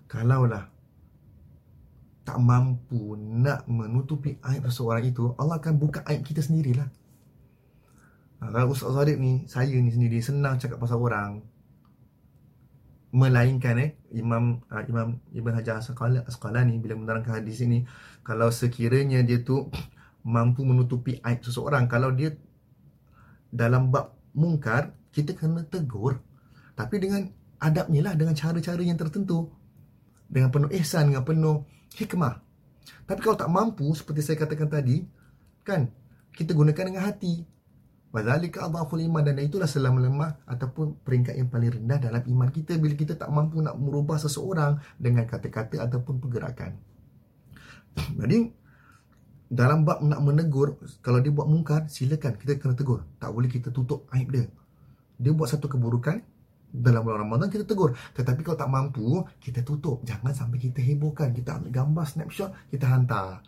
kalaulah 0.10 0.68
tak 2.24 2.40
mampu 2.40 3.20
nak 3.20 3.68
menutupi 3.68 4.40
aib 4.42 4.66
seseorang 4.68 5.06
itu, 5.06 5.38
Allah 5.38 5.60
akan 5.62 5.76
buka 5.80 6.02
aib 6.10 6.26
kita 6.26 6.42
sendirilah. 6.44 6.88
Kalau 8.44 8.76
Ustaz 8.76 8.92
Sadiq 8.92 9.16
ni, 9.20 9.48
saya 9.48 9.72
ni 9.80 9.92
sendiri 9.92 10.20
senang 10.20 10.60
cakap 10.60 10.76
pasal 10.76 11.00
orang, 11.00 11.40
melainkan 13.14 13.78
eh 13.78 13.94
Imam 14.10 14.66
uh, 14.74 14.84
Imam 14.90 15.22
Ibn 15.30 15.54
Hajar 15.62 15.78
Asqalani 16.26 16.82
bila 16.82 16.98
menerangkan 16.98 17.38
hadis 17.38 17.62
ini 17.62 17.86
kalau 18.26 18.50
sekiranya 18.50 19.22
dia 19.22 19.46
tu 19.46 19.70
mampu 20.26 20.66
menutupi 20.66 21.22
aib 21.22 21.46
seseorang 21.46 21.86
kalau 21.86 22.10
dia 22.10 22.34
dalam 23.54 23.94
bab 23.94 24.18
mungkar 24.34 24.98
kita 25.14 25.38
kena 25.38 25.62
tegur. 25.70 26.18
Tapi 26.74 26.98
dengan 26.98 27.30
adabnya 27.62 28.10
lah 28.10 28.14
dengan 28.18 28.34
cara-cara 28.34 28.82
yang 28.82 28.98
tertentu. 28.98 29.54
Dengan 30.26 30.50
penuh 30.50 30.74
ihsan 30.82 31.14
dengan 31.14 31.22
penuh 31.22 31.62
hikmah. 31.94 32.42
Tapi 33.06 33.20
kalau 33.22 33.38
tak 33.38 33.54
mampu 33.54 33.86
seperti 33.94 34.26
saya 34.26 34.42
katakan 34.42 34.68
tadi 34.68 35.06
kan 35.62 35.88
kita 36.34 36.58
gunakan 36.58 36.90
dengan 36.90 37.06
hati 37.06 37.46
Wazalika 38.14 38.70
adhaful 38.70 39.02
iman 39.02 39.26
dan 39.26 39.42
itulah 39.42 39.66
selama 39.66 39.98
lemah 40.06 40.38
ataupun 40.46 41.02
peringkat 41.02 41.34
yang 41.34 41.50
paling 41.50 41.82
rendah 41.82 41.98
dalam 41.98 42.22
iman 42.22 42.50
kita 42.54 42.78
bila 42.78 42.94
kita 42.94 43.18
tak 43.18 43.26
mampu 43.34 43.58
nak 43.58 43.74
merubah 43.74 44.22
seseorang 44.22 44.78
dengan 45.02 45.26
kata-kata 45.26 45.82
ataupun 45.82 46.22
pergerakan. 46.22 46.78
Jadi 48.22 48.54
dalam 49.50 49.82
bab 49.82 50.06
nak 50.06 50.22
menegur 50.22 50.78
kalau 51.02 51.26
dia 51.26 51.34
buat 51.34 51.50
mungkar 51.50 51.90
silakan 51.90 52.38
kita 52.38 52.62
kena 52.62 52.78
tegur. 52.78 53.02
Tak 53.18 53.34
boleh 53.34 53.50
kita 53.50 53.74
tutup 53.74 54.06
aib 54.14 54.30
dia. 54.30 54.46
Dia 55.18 55.34
buat 55.34 55.50
satu 55.50 55.66
keburukan 55.66 56.22
dalam 56.70 57.02
bulan 57.02 57.26
Ramadan 57.26 57.50
kita 57.50 57.66
tegur. 57.66 57.98
Tetapi 58.14 58.46
kalau 58.46 58.58
tak 58.62 58.70
mampu 58.70 59.26
kita 59.42 59.66
tutup. 59.66 60.06
Jangan 60.06 60.38
sampai 60.38 60.62
kita 60.62 60.86
hebohkan. 60.86 61.34
Kita 61.34 61.58
ambil 61.58 61.74
gambar 61.74 62.06
snapshot 62.06 62.54
kita 62.70 62.94
hantar 62.94 63.42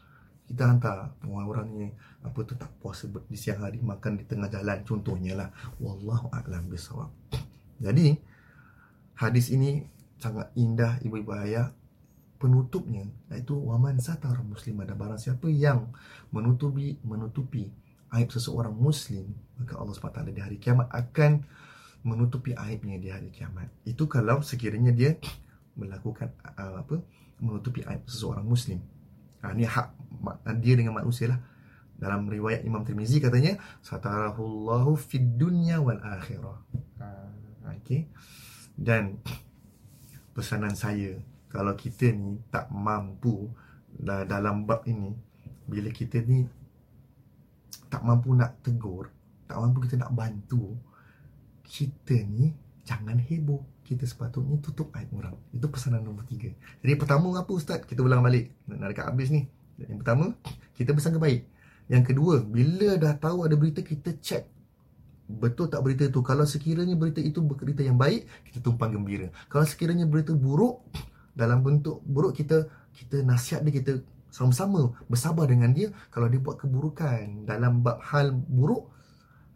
kita 0.45 0.63
hantar 0.69 1.17
orang-orang 1.25 1.67
ni 1.73 1.87
apa 2.21 2.37
tu 2.45 2.53
tak 2.53 2.69
puasa 2.77 3.09
di 3.09 3.37
siang 3.37 3.65
hari 3.65 3.81
makan 3.81 4.21
di 4.21 4.23
tengah 4.29 4.49
jalan 4.49 4.85
contohnya 4.85 5.33
lah. 5.33 5.49
Wallahu 5.81 6.29
a'lam 6.29 6.69
bisawab 6.69 7.09
jadi 7.79 8.15
hadis 9.19 9.51
ini 9.51 9.83
sangat 10.19 10.51
indah 10.55 10.99
ibu-ibu 11.03 11.35
ayah. 11.43 11.71
Penutupnya 12.35 13.07
iaitu 13.31 13.55
waman 13.55 13.97
satar 14.03 14.43
muslim 14.43 14.83
ada 14.83 14.91
barang 14.91 15.17
siapa 15.17 15.47
yang 15.47 15.87
menutupi 16.35 16.99
menutupi 17.01 17.71
aib 18.11 18.27
seseorang 18.27 18.75
muslim 18.75 19.31
maka 19.55 19.79
Allah 19.79 19.95
SWT 19.95 20.35
di 20.35 20.43
hari 20.43 20.59
kiamat 20.59 20.91
akan 20.91 21.47
menutupi 22.03 22.51
aibnya 22.53 22.99
di 22.99 23.07
hari 23.07 23.31
kiamat. 23.31 23.71
Itu 23.87 24.11
kalau 24.11 24.43
sekiranya 24.43 24.91
dia 24.91 25.15
melakukan 25.79 26.35
apa 26.43 26.99
menutupi 27.39 27.87
aib 27.87 28.03
seseorang 28.03 28.43
muslim 28.43 28.83
Ha, 29.45 29.53
ini 29.53 29.69
hak 29.69 29.93
dia 30.57 30.73
dengan 30.73 30.97
manusia 30.97 31.29
lah. 31.29 31.37
Dalam 31.95 32.25
riwayat 32.25 32.65
Imam 32.65 32.81
Tirmizi 32.81 33.21
katanya, 33.21 33.61
Satarahullahu 33.85 34.97
fid 34.97 35.37
dunya 35.37 35.77
wal 35.77 36.01
akhirah. 36.01 36.57
Ha, 36.97 37.07
okay. 37.77 38.09
Dan 38.73 39.21
pesanan 40.33 40.73
saya, 40.73 41.21
kalau 41.53 41.77
kita 41.77 42.09
ni 42.09 42.41
tak 42.49 42.73
mampu 42.73 43.53
dalam 44.01 44.65
bab 44.65 44.81
ini, 44.89 45.13
bila 45.69 45.93
kita 45.93 46.25
ni 46.25 46.49
tak 47.87 48.01
mampu 48.01 48.33
nak 48.33 48.59
tegur, 48.65 49.13
tak 49.45 49.61
mampu 49.61 49.85
kita 49.85 50.01
nak 50.01 50.11
bantu, 50.11 50.73
kita 51.61 52.17
ni 52.25 52.49
jangan 52.81 53.21
heboh 53.21 53.61
kita 53.85 54.03
sepatutnya 54.09 54.57
tutup 54.65 54.89
aib 54.97 55.13
orang. 55.13 55.37
Itu 55.53 55.69
pesanan 55.69 56.01
nombor 56.01 56.25
tiga. 56.25 56.49
Jadi 56.81 56.93
pertama 56.97 57.29
apa 57.37 57.51
Ustaz? 57.53 57.85
Kita 57.85 58.01
ulang 58.01 58.25
balik. 58.25 58.49
Nak 58.65 58.89
dekat 58.89 59.05
habis 59.05 59.29
ni. 59.29 59.45
Yang 59.77 60.01
pertama, 60.01 60.33
kita 60.73 60.91
bersangka 60.97 61.21
baik. 61.21 61.45
Yang 61.85 62.03
kedua, 62.09 62.41
bila 62.41 62.97
dah 62.97 63.13
tahu 63.13 63.45
ada 63.45 63.53
berita, 63.53 63.85
kita 63.85 64.17
check. 64.17 64.49
Betul 65.29 65.69
tak 65.69 65.85
berita 65.85 66.09
itu? 66.09 66.19
Kalau 66.25 66.45
sekiranya 66.49 66.97
berita 66.97 67.21
itu 67.21 67.45
berita 67.45 67.85
yang 67.85 67.97
baik, 67.97 68.25
kita 68.49 68.57
tumpang 68.65 68.89
gembira. 68.89 69.29
Kalau 69.49 69.65
sekiranya 69.69 70.09
berita 70.09 70.33
buruk, 70.33 70.81
dalam 71.37 71.61
bentuk 71.61 72.01
buruk, 72.05 72.33
kita 72.33 72.65
kita 72.95 73.21
nasihat 73.21 73.61
dia, 73.61 73.73
kita 73.75 73.91
sama-sama 74.33 74.97
bersabar 75.05 75.45
dengan 75.45 75.69
dia. 75.73 75.93
Kalau 76.09 76.25
dia 76.25 76.41
buat 76.41 76.57
keburukan 76.57 77.45
dalam 77.45 77.85
bab 77.85 78.01
hal 78.01 78.33
buruk, 78.33 78.89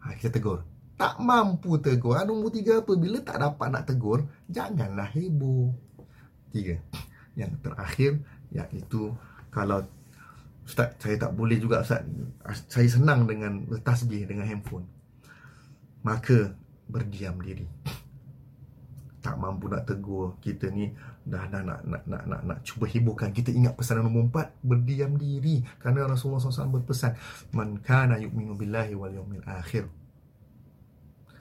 ha, 0.02 0.14
kita 0.14 0.38
tegur 0.38 0.62
tak 1.00 1.16
mampu 1.16 1.80
tegur. 1.80 2.20
Ha, 2.20 2.28
nombor 2.28 2.52
tiga 2.52 2.84
apa? 2.84 2.92
Bila 2.92 3.24
tak 3.24 3.40
dapat 3.40 3.72
nak 3.72 3.88
tegur, 3.88 4.28
janganlah 4.52 5.08
heboh. 5.08 5.72
Tiga. 6.52 6.76
Yang 7.32 7.56
terakhir, 7.64 8.12
iaitu 8.52 9.16
kalau 9.48 9.80
Ustaz, 10.60 10.92
saya 11.00 11.16
tak 11.16 11.32
boleh 11.32 11.56
juga 11.56 11.80
Ustaz. 11.80 12.04
Saya 12.68 12.84
senang 12.84 13.24
dengan 13.24 13.64
tasbih 13.80 14.28
dengan 14.28 14.44
handphone. 14.44 14.84
Maka 16.04 16.52
berdiam 16.84 17.40
diri. 17.40 17.64
Tak 19.24 19.40
mampu 19.40 19.72
nak 19.72 19.88
tegur 19.88 20.36
kita 20.44 20.68
ni 20.68 20.92
dah 21.20 21.44
dah 21.52 21.60
nak 21.60 21.80
nak 21.84 22.02
nak 22.08 22.22
nak, 22.24 22.40
nak 22.48 22.58
cuba 22.64 22.88
hiburkan 22.88 23.28
kita 23.28 23.52
ingat 23.52 23.76
pesanan 23.76 24.08
nombor 24.08 24.32
empat 24.32 24.56
berdiam 24.64 25.12
diri 25.20 25.60
kerana 25.76 26.08
Rasulullah 26.08 26.40
SAW 26.40 26.80
berpesan 26.80 27.12
man 27.52 27.76
kana 27.84 28.16
yu'minu 28.16 28.56
billahi 28.56 28.96
wal 28.96 29.12
yawmil 29.12 29.44
akhir 29.44 29.84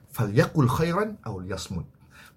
falyakul 0.10 0.70
khairan 0.70 1.18
aw 1.26 1.38
liyasmut 1.42 1.86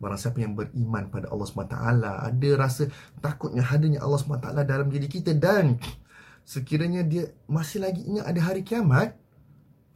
barang 0.02 0.18
siapa 0.18 0.38
yang 0.42 0.58
beriman 0.58 1.06
pada 1.14 1.30
Allah 1.30 1.46
SWT 1.46 1.76
ada 2.02 2.50
rasa 2.58 2.90
takutnya 3.22 3.62
hadirnya 3.62 4.02
Allah 4.02 4.18
SWT 4.18 4.50
dalam 4.66 4.90
diri 4.90 5.06
kita 5.06 5.30
dan 5.38 5.78
sekiranya 6.42 7.06
dia 7.06 7.30
masih 7.46 7.86
lagi 7.86 8.02
ingat 8.02 8.26
ada 8.26 8.40
hari 8.42 8.66
kiamat 8.66 9.14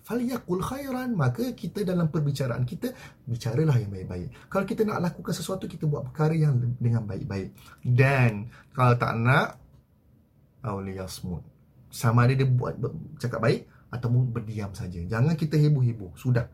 falyakul 0.07 0.62
khairan 0.62 1.18
maka 1.18 1.51
kita 1.59 1.83
dalam 1.83 2.07
perbicaraan 2.07 2.62
kita 2.62 2.95
bicaralah 3.27 3.74
yang 3.74 3.91
baik-baik. 3.91 4.31
Kalau 4.47 4.62
kita 4.62 4.87
nak 4.87 5.03
lakukan 5.03 5.35
sesuatu 5.35 5.66
kita 5.66 5.91
buat 5.91 6.07
perkara 6.07 6.39
yang 6.39 6.55
dengan 6.79 7.03
baik-baik. 7.03 7.51
Dan 7.83 8.47
kalau 8.70 8.95
tak 8.95 9.18
nak 9.18 9.59
awliyasmud 10.62 11.43
sama 11.91 12.31
ada 12.31 12.39
dia 12.39 12.47
buat 12.47 12.79
cakap 13.18 13.43
baik 13.43 13.66
ataupun 13.91 14.31
berdiam 14.31 14.70
saja. 14.70 15.03
Jangan 15.03 15.35
kita 15.35 15.59
heboh-heboh 15.59 16.14
sudah 16.14 16.47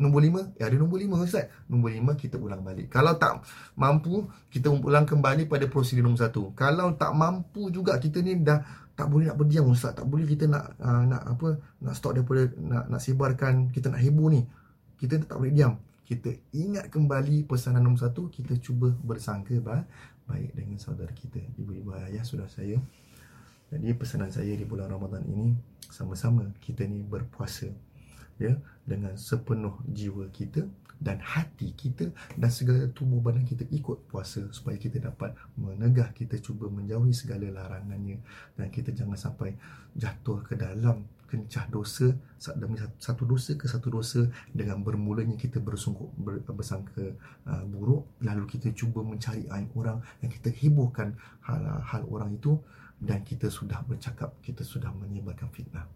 Nombor 0.00 0.24
lima, 0.24 0.40
ya 0.56 0.72
ada 0.72 0.80
nombor 0.80 0.96
lima 0.96 1.20
Ustaz. 1.20 1.52
Nombor 1.68 1.92
lima, 1.92 2.16
kita 2.16 2.40
ulang 2.40 2.64
balik. 2.64 2.88
Kalau 2.88 3.20
tak 3.20 3.44
mampu, 3.76 4.24
kita 4.48 4.72
ulang 4.72 5.04
kembali 5.04 5.44
pada 5.44 5.68
prosedur 5.68 6.08
nombor 6.08 6.24
satu. 6.24 6.56
Kalau 6.56 6.96
tak 6.96 7.12
mampu 7.12 7.68
juga, 7.68 8.00
kita 8.00 8.24
ni 8.24 8.40
dah 8.40 8.64
tak 8.96 9.12
boleh 9.12 9.28
nak 9.28 9.36
berdiam 9.36 9.68
Ustaz. 9.68 9.92
Tak 9.92 10.08
boleh 10.08 10.24
kita 10.24 10.48
nak 10.48 10.72
uh, 10.80 11.04
nak 11.04 11.22
apa 11.36 11.60
nak 11.84 11.92
stop 11.92 12.16
daripada 12.16 12.48
nak, 12.56 12.88
nak 12.88 13.00
sebarkan, 13.04 13.68
kita 13.68 13.92
nak 13.92 14.00
heboh 14.00 14.32
ni. 14.32 14.40
Kita 14.96 15.20
tak 15.20 15.36
boleh 15.36 15.52
diam. 15.52 15.76
Kita 16.08 16.32
ingat 16.56 16.88
kembali 16.88 17.44
pesanan 17.44 17.84
nombor 17.84 18.08
satu, 18.08 18.32
kita 18.32 18.56
cuba 18.56 18.96
bersangka 19.04 19.60
bah, 19.60 19.84
baik 20.24 20.56
dengan 20.56 20.80
saudara 20.80 21.12
kita. 21.12 21.44
Ibu-ibu 21.60 21.92
ayah 22.08 22.24
sudah 22.24 22.48
saya. 22.48 22.80
Jadi 23.68 23.94
pesanan 23.94 24.32
saya 24.32 24.56
di 24.56 24.64
bulan 24.64 24.90
Ramadan 24.90 25.22
ini, 25.28 25.54
sama-sama 25.92 26.48
kita 26.58 26.88
ni 26.88 27.04
berpuasa 27.04 27.70
ya 28.40 28.56
dengan 28.88 29.14
sepenuh 29.20 29.76
jiwa 29.92 30.26
kita 30.32 30.64
dan 31.00 31.16
hati 31.24 31.72
kita 31.72 32.12
dan 32.36 32.50
segala 32.52 32.84
tubuh 32.92 33.24
badan 33.24 33.48
kita 33.48 33.64
ikut 33.72 34.04
puasa 34.04 34.44
supaya 34.52 34.76
kita 34.76 35.00
dapat 35.00 35.32
menegah 35.56 36.12
kita 36.12 36.36
cuba 36.44 36.68
menjauhi 36.68 37.16
segala 37.16 37.48
larangannya. 37.48 38.20
Dan 38.52 38.68
kita 38.68 38.92
jangan 38.92 39.16
sampai 39.16 39.56
jatuh 39.96 40.44
ke 40.44 40.60
dalam 40.60 41.08
kencah 41.24 41.70
dosa 41.70 42.10
demi 42.58 42.74
satu 42.98 43.22
dosa 43.22 43.54
ke 43.54 43.70
satu 43.70 43.86
dosa 43.86 44.26
dengan 44.50 44.82
bermulanya 44.82 45.38
kita 45.38 45.62
bersungguh 45.62 46.10
bersangka 46.50 47.14
uh, 47.46 47.64
buruk 47.70 48.18
lalu 48.26 48.50
kita 48.50 48.74
cuba 48.74 49.06
mencari 49.06 49.46
aib 49.46 49.70
orang 49.78 50.02
yang 50.26 50.30
kita 50.34 50.50
hebohkan 50.50 51.14
hal, 51.46 51.62
hal 51.86 52.02
orang 52.10 52.34
itu 52.34 52.58
dan 52.98 53.22
kita 53.22 53.46
sudah 53.46 53.78
bercakap 53.86 54.34
kita 54.42 54.66
sudah 54.66 54.90
menyebarkan 54.92 55.48
fitnah. 55.54 55.86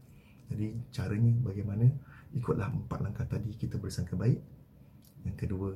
Jadi 0.49 0.71
caranya 0.95 1.35
bagaimana 1.43 1.91
ikutlah 2.35 2.69
empat 2.71 2.99
langkah 3.01 3.27
tadi 3.27 3.55
kita 3.55 3.79
bersangka 3.79 4.19
baik. 4.19 4.43
Yang 5.25 5.37
kedua 5.47 5.71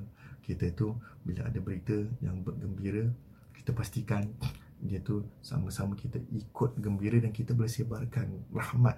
kita 0.45 0.73
tu 0.75 0.97
bila 1.25 1.47
ada 1.49 1.61
berita 1.61 1.97
yang 2.25 2.41
bergembira 2.41 3.09
kita 3.57 3.77
pastikan 3.77 4.25
dia 4.79 5.03
tu 5.03 5.27
sama-sama 5.43 5.99
kita 5.99 6.23
ikut 6.31 6.79
gembira 6.79 7.19
dan 7.19 7.35
kita 7.35 7.53
boleh 7.53 7.69
sebarkan 7.69 8.49
rahmat 8.55 8.97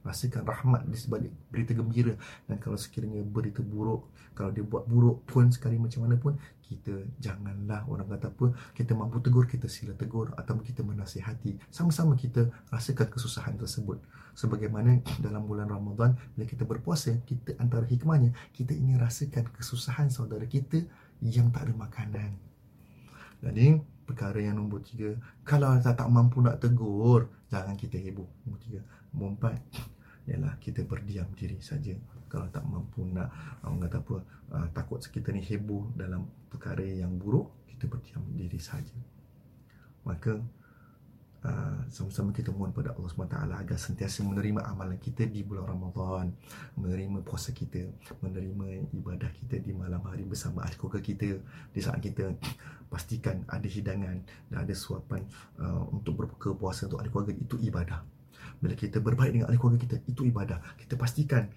rasakan 0.00 0.48
rahmat 0.48 0.88
di 0.88 0.96
sebalik 0.96 1.32
berita 1.52 1.76
gembira. 1.76 2.16
Dan 2.48 2.56
kalau 2.56 2.76
sekiranya 2.80 3.20
berita 3.20 3.60
buruk 3.60 4.08
kalau 4.40 4.56
dia 4.56 4.64
buat 4.64 4.88
buruk 4.88 5.28
pun 5.28 5.52
sekali 5.52 5.76
macam 5.76 6.08
mana 6.08 6.16
pun 6.16 6.32
kita 6.64 7.02
janganlah 7.18 7.84
orang 7.90 8.08
kata 8.08 8.30
apa 8.30 8.46
kita 8.72 8.94
mampu 8.96 9.18
tegur 9.20 9.44
kita 9.44 9.66
sila 9.66 9.92
tegur 9.92 10.32
atau 10.38 10.56
kita 10.62 10.80
menasihati. 10.80 11.60
Sama-sama 11.68 12.16
kita 12.16 12.48
rasakan 12.72 13.10
kesusahan 13.10 13.60
tersebut. 13.60 14.00
Sebagaimana 14.32 15.02
dalam 15.20 15.44
bulan 15.44 15.68
Ramadan 15.68 16.16
bila 16.32 16.48
kita 16.48 16.64
berpuasa 16.64 17.12
kita 17.26 17.58
antara 17.60 17.84
hikmahnya 17.84 18.32
kita 18.54 18.72
ingin 18.72 18.96
rasakan 18.96 19.44
kesusahan 19.52 20.08
saudara 20.08 20.46
kita 20.48 20.88
yang 21.20 21.52
tak 21.52 21.68
ada 21.68 21.74
makanan. 21.76 22.32
Jadi 23.44 23.76
perkara 24.08 24.40
yang 24.40 24.56
nombor 24.56 24.80
tiga. 24.80 25.20
Kalau 25.44 25.76
tak, 25.84 26.00
tak 26.00 26.08
mampu 26.08 26.40
nak 26.40 26.62
tegur 26.64 27.28
jangan 27.52 27.76
kita 27.76 28.00
heboh. 28.00 28.30
Nombor 28.46 28.62
tiga 28.62 28.80
empat 29.14 29.58
ialah 30.28 30.54
kita 30.64 30.86
berdiam 30.86 31.26
diri 31.34 31.58
saja. 31.58 31.94
Kalau 32.30 32.46
tak 32.54 32.62
mampu 32.62 33.02
nak 33.02 33.58
orang 33.66 33.90
kata 33.90 33.98
apa 33.98 34.16
uh, 34.54 34.66
takut 34.70 35.02
kita 35.02 35.34
ni 35.34 35.42
heboh 35.42 35.90
dalam 35.98 36.30
perkara 36.46 36.86
yang 36.86 37.18
buruk 37.18 37.50
kita 37.66 37.90
berdiam 37.90 38.22
diri 38.38 38.60
saja. 38.62 38.94
Maka 40.06 40.38
uh, 41.42 41.80
sama-sama 41.90 42.30
kita 42.30 42.54
mohon 42.54 42.70
pada 42.70 42.94
Allah 42.94 43.10
SWT 43.10 43.34
agar 43.34 43.78
sentiasa 43.82 44.22
menerima 44.22 44.62
amalan 44.62 44.94
kita 45.02 45.26
di 45.26 45.42
bulan 45.42 45.74
Ramadan 45.74 46.30
menerima 46.78 47.18
puasa 47.26 47.50
kita 47.50 47.90
menerima 48.22 48.94
ibadah 48.94 49.30
kita 49.34 49.58
di 49.58 49.74
malam 49.74 50.00
hari 50.06 50.22
bersama 50.22 50.62
ahli 50.62 50.78
keluarga 50.78 51.02
kita. 51.02 51.34
Di 51.74 51.80
saat 51.82 51.98
kita 51.98 52.30
pastikan 52.92 53.42
ada 53.50 53.66
hidangan 53.66 54.22
dan 54.52 54.56
ada 54.62 54.74
suapan 54.76 55.26
uh, 55.58 55.82
untuk 55.90 56.14
berbuka 56.14 56.54
puasa 56.54 56.86
untuk 56.86 57.02
ahli 57.02 57.10
keluarga 57.10 57.34
itu 57.34 57.58
ibadah 57.58 58.19
bila 58.60 58.76
kita 58.76 59.00
berbaik 59.00 59.32
dengan 59.32 59.48
ahli 59.48 59.56
keluarga 59.56 59.80
kita 59.80 59.96
itu 60.04 60.28
ibadah. 60.28 60.60
Kita 60.76 60.94
pastikan 61.00 61.48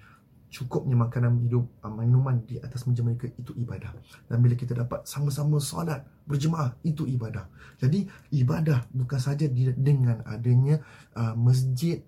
cukupnya 0.54 0.94
makanan 0.94 1.42
hidup 1.50 1.66
ah, 1.82 1.90
minuman 1.90 2.46
di 2.46 2.62
atas 2.62 2.86
meja 2.86 3.02
mereka 3.02 3.26
itu 3.36 3.52
ibadah. 3.58 3.92
Dan 4.30 4.40
bila 4.40 4.54
kita 4.54 4.78
dapat 4.78 5.04
sama-sama 5.10 5.58
solat 5.58 6.06
berjemaah 6.30 6.78
itu 6.86 7.10
ibadah. 7.10 7.50
Jadi 7.82 8.06
ibadah 8.38 8.86
bukan 8.94 9.20
saja 9.20 9.50
dengan 9.76 10.22
adanya 10.24 10.80
uh, 11.18 11.34
masjid 11.34 12.00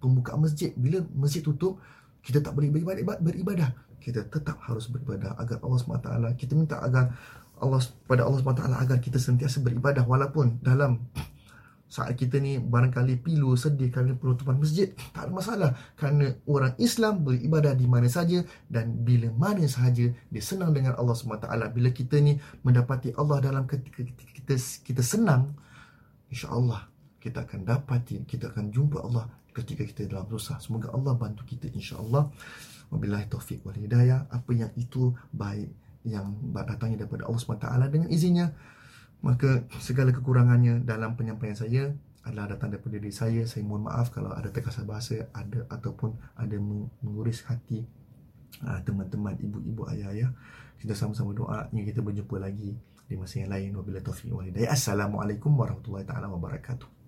pembukaan 0.00 0.40
masjid. 0.42 0.72
Bila 0.74 1.04
masjid 1.12 1.44
tutup 1.44 1.78
kita 2.24 2.40
tak 2.40 2.56
boleh 2.56 2.72
beribadah, 2.72 3.20
beribadah. 3.20 3.70
Kita 4.00 4.24
tetap 4.24 4.56
harus 4.64 4.88
beribadah 4.88 5.36
agar 5.36 5.60
Allah 5.60 5.78
SWT 5.78 6.08
kita 6.40 6.56
minta 6.56 6.80
agar 6.80 7.12
Allah 7.60 7.84
pada 8.08 8.24
Allah 8.24 8.40
SWT 8.40 8.64
agar 8.64 8.98
kita 8.98 9.20
sentiasa 9.20 9.60
beribadah 9.60 10.08
walaupun 10.08 10.56
dalam 10.64 11.04
saat 11.90 12.14
kita 12.14 12.38
ni 12.38 12.62
barangkali 12.62 13.18
pilu 13.18 13.58
sedih 13.58 13.90
kerana 13.90 14.14
penutupan 14.14 14.62
masjid. 14.62 14.94
Tak 15.10 15.26
ada 15.26 15.32
masalah. 15.34 15.70
Kerana 15.98 16.38
orang 16.46 16.78
Islam 16.78 17.26
beribadah 17.26 17.74
di 17.74 17.90
mana 17.90 18.06
saja 18.06 18.46
dan 18.70 18.94
bila 19.02 19.26
mana 19.34 19.66
sahaja 19.66 20.06
dia 20.06 20.42
senang 20.42 20.70
dengan 20.70 20.94
Allah 20.94 21.18
SWT 21.18 21.50
bila 21.74 21.90
kita 21.90 22.22
ni 22.22 22.38
mendapati 22.62 23.10
Allah 23.18 23.42
dalam 23.42 23.66
ketika 23.66 24.06
kita 24.06 24.54
kita 24.86 25.02
senang 25.02 25.50
insya-Allah 26.30 26.86
kita 27.18 27.42
akan 27.42 27.66
dapati 27.66 28.22
kita 28.22 28.54
akan 28.54 28.70
jumpa 28.70 29.02
Allah 29.02 29.26
ketika 29.50 29.82
kita 29.82 30.06
dalam 30.06 30.30
susah 30.30 30.62
semoga 30.62 30.94
Allah 30.94 31.18
bantu 31.18 31.42
kita 31.42 31.66
insya-Allah. 31.74 32.30
Wabillahi 32.94 33.26
taufik 33.26 33.66
wal 33.66 33.74
hidayah. 33.74 34.30
Apa 34.30 34.54
yang 34.54 34.70
itu 34.78 35.10
baik 35.34 35.74
yang 36.06 36.32
datangnya 36.54 37.04
daripada 37.04 37.26
Allah 37.26 37.40
SWT 37.42 37.66
dengan 37.92 38.08
izinnya 38.08 38.54
Maka 39.20 39.68
segala 39.80 40.16
kekurangannya 40.16 40.80
dalam 40.84 41.16
penyampaian 41.16 41.56
saya 41.56 41.92
adalah 42.24 42.56
datang 42.56 42.72
daripada 42.72 42.96
diri 42.96 43.12
saya. 43.12 43.44
Saya 43.44 43.64
mohon 43.64 43.88
maaf 43.88 44.12
kalau 44.12 44.32
ada 44.32 44.48
terkasar 44.48 44.88
bahasa 44.88 45.28
ada 45.36 45.64
ataupun 45.68 46.16
ada 46.36 46.56
menguris 46.56 47.44
hati 47.44 47.84
ah, 48.64 48.80
teman-teman 48.80 49.36
ibu-ibu 49.40 49.84
ayah-ayah. 49.92 50.32
Kita 50.80 50.96
sama-sama 50.96 51.36
doa 51.36 51.68
hingga 51.68 51.92
kita 51.92 52.00
berjumpa 52.00 52.36
lagi 52.40 52.72
di 53.04 53.14
masa 53.18 53.44
yang 53.44 53.52
lain. 53.52 53.76
Wabillahi 53.76 54.04
taufiq 54.04 54.32
wal 54.32 54.48
hidayah. 54.48 54.72
Assalamualaikum 54.72 55.52
warahmatullahi 55.52 56.08
taala 56.08 56.32
wabarakatuh. 56.32 56.99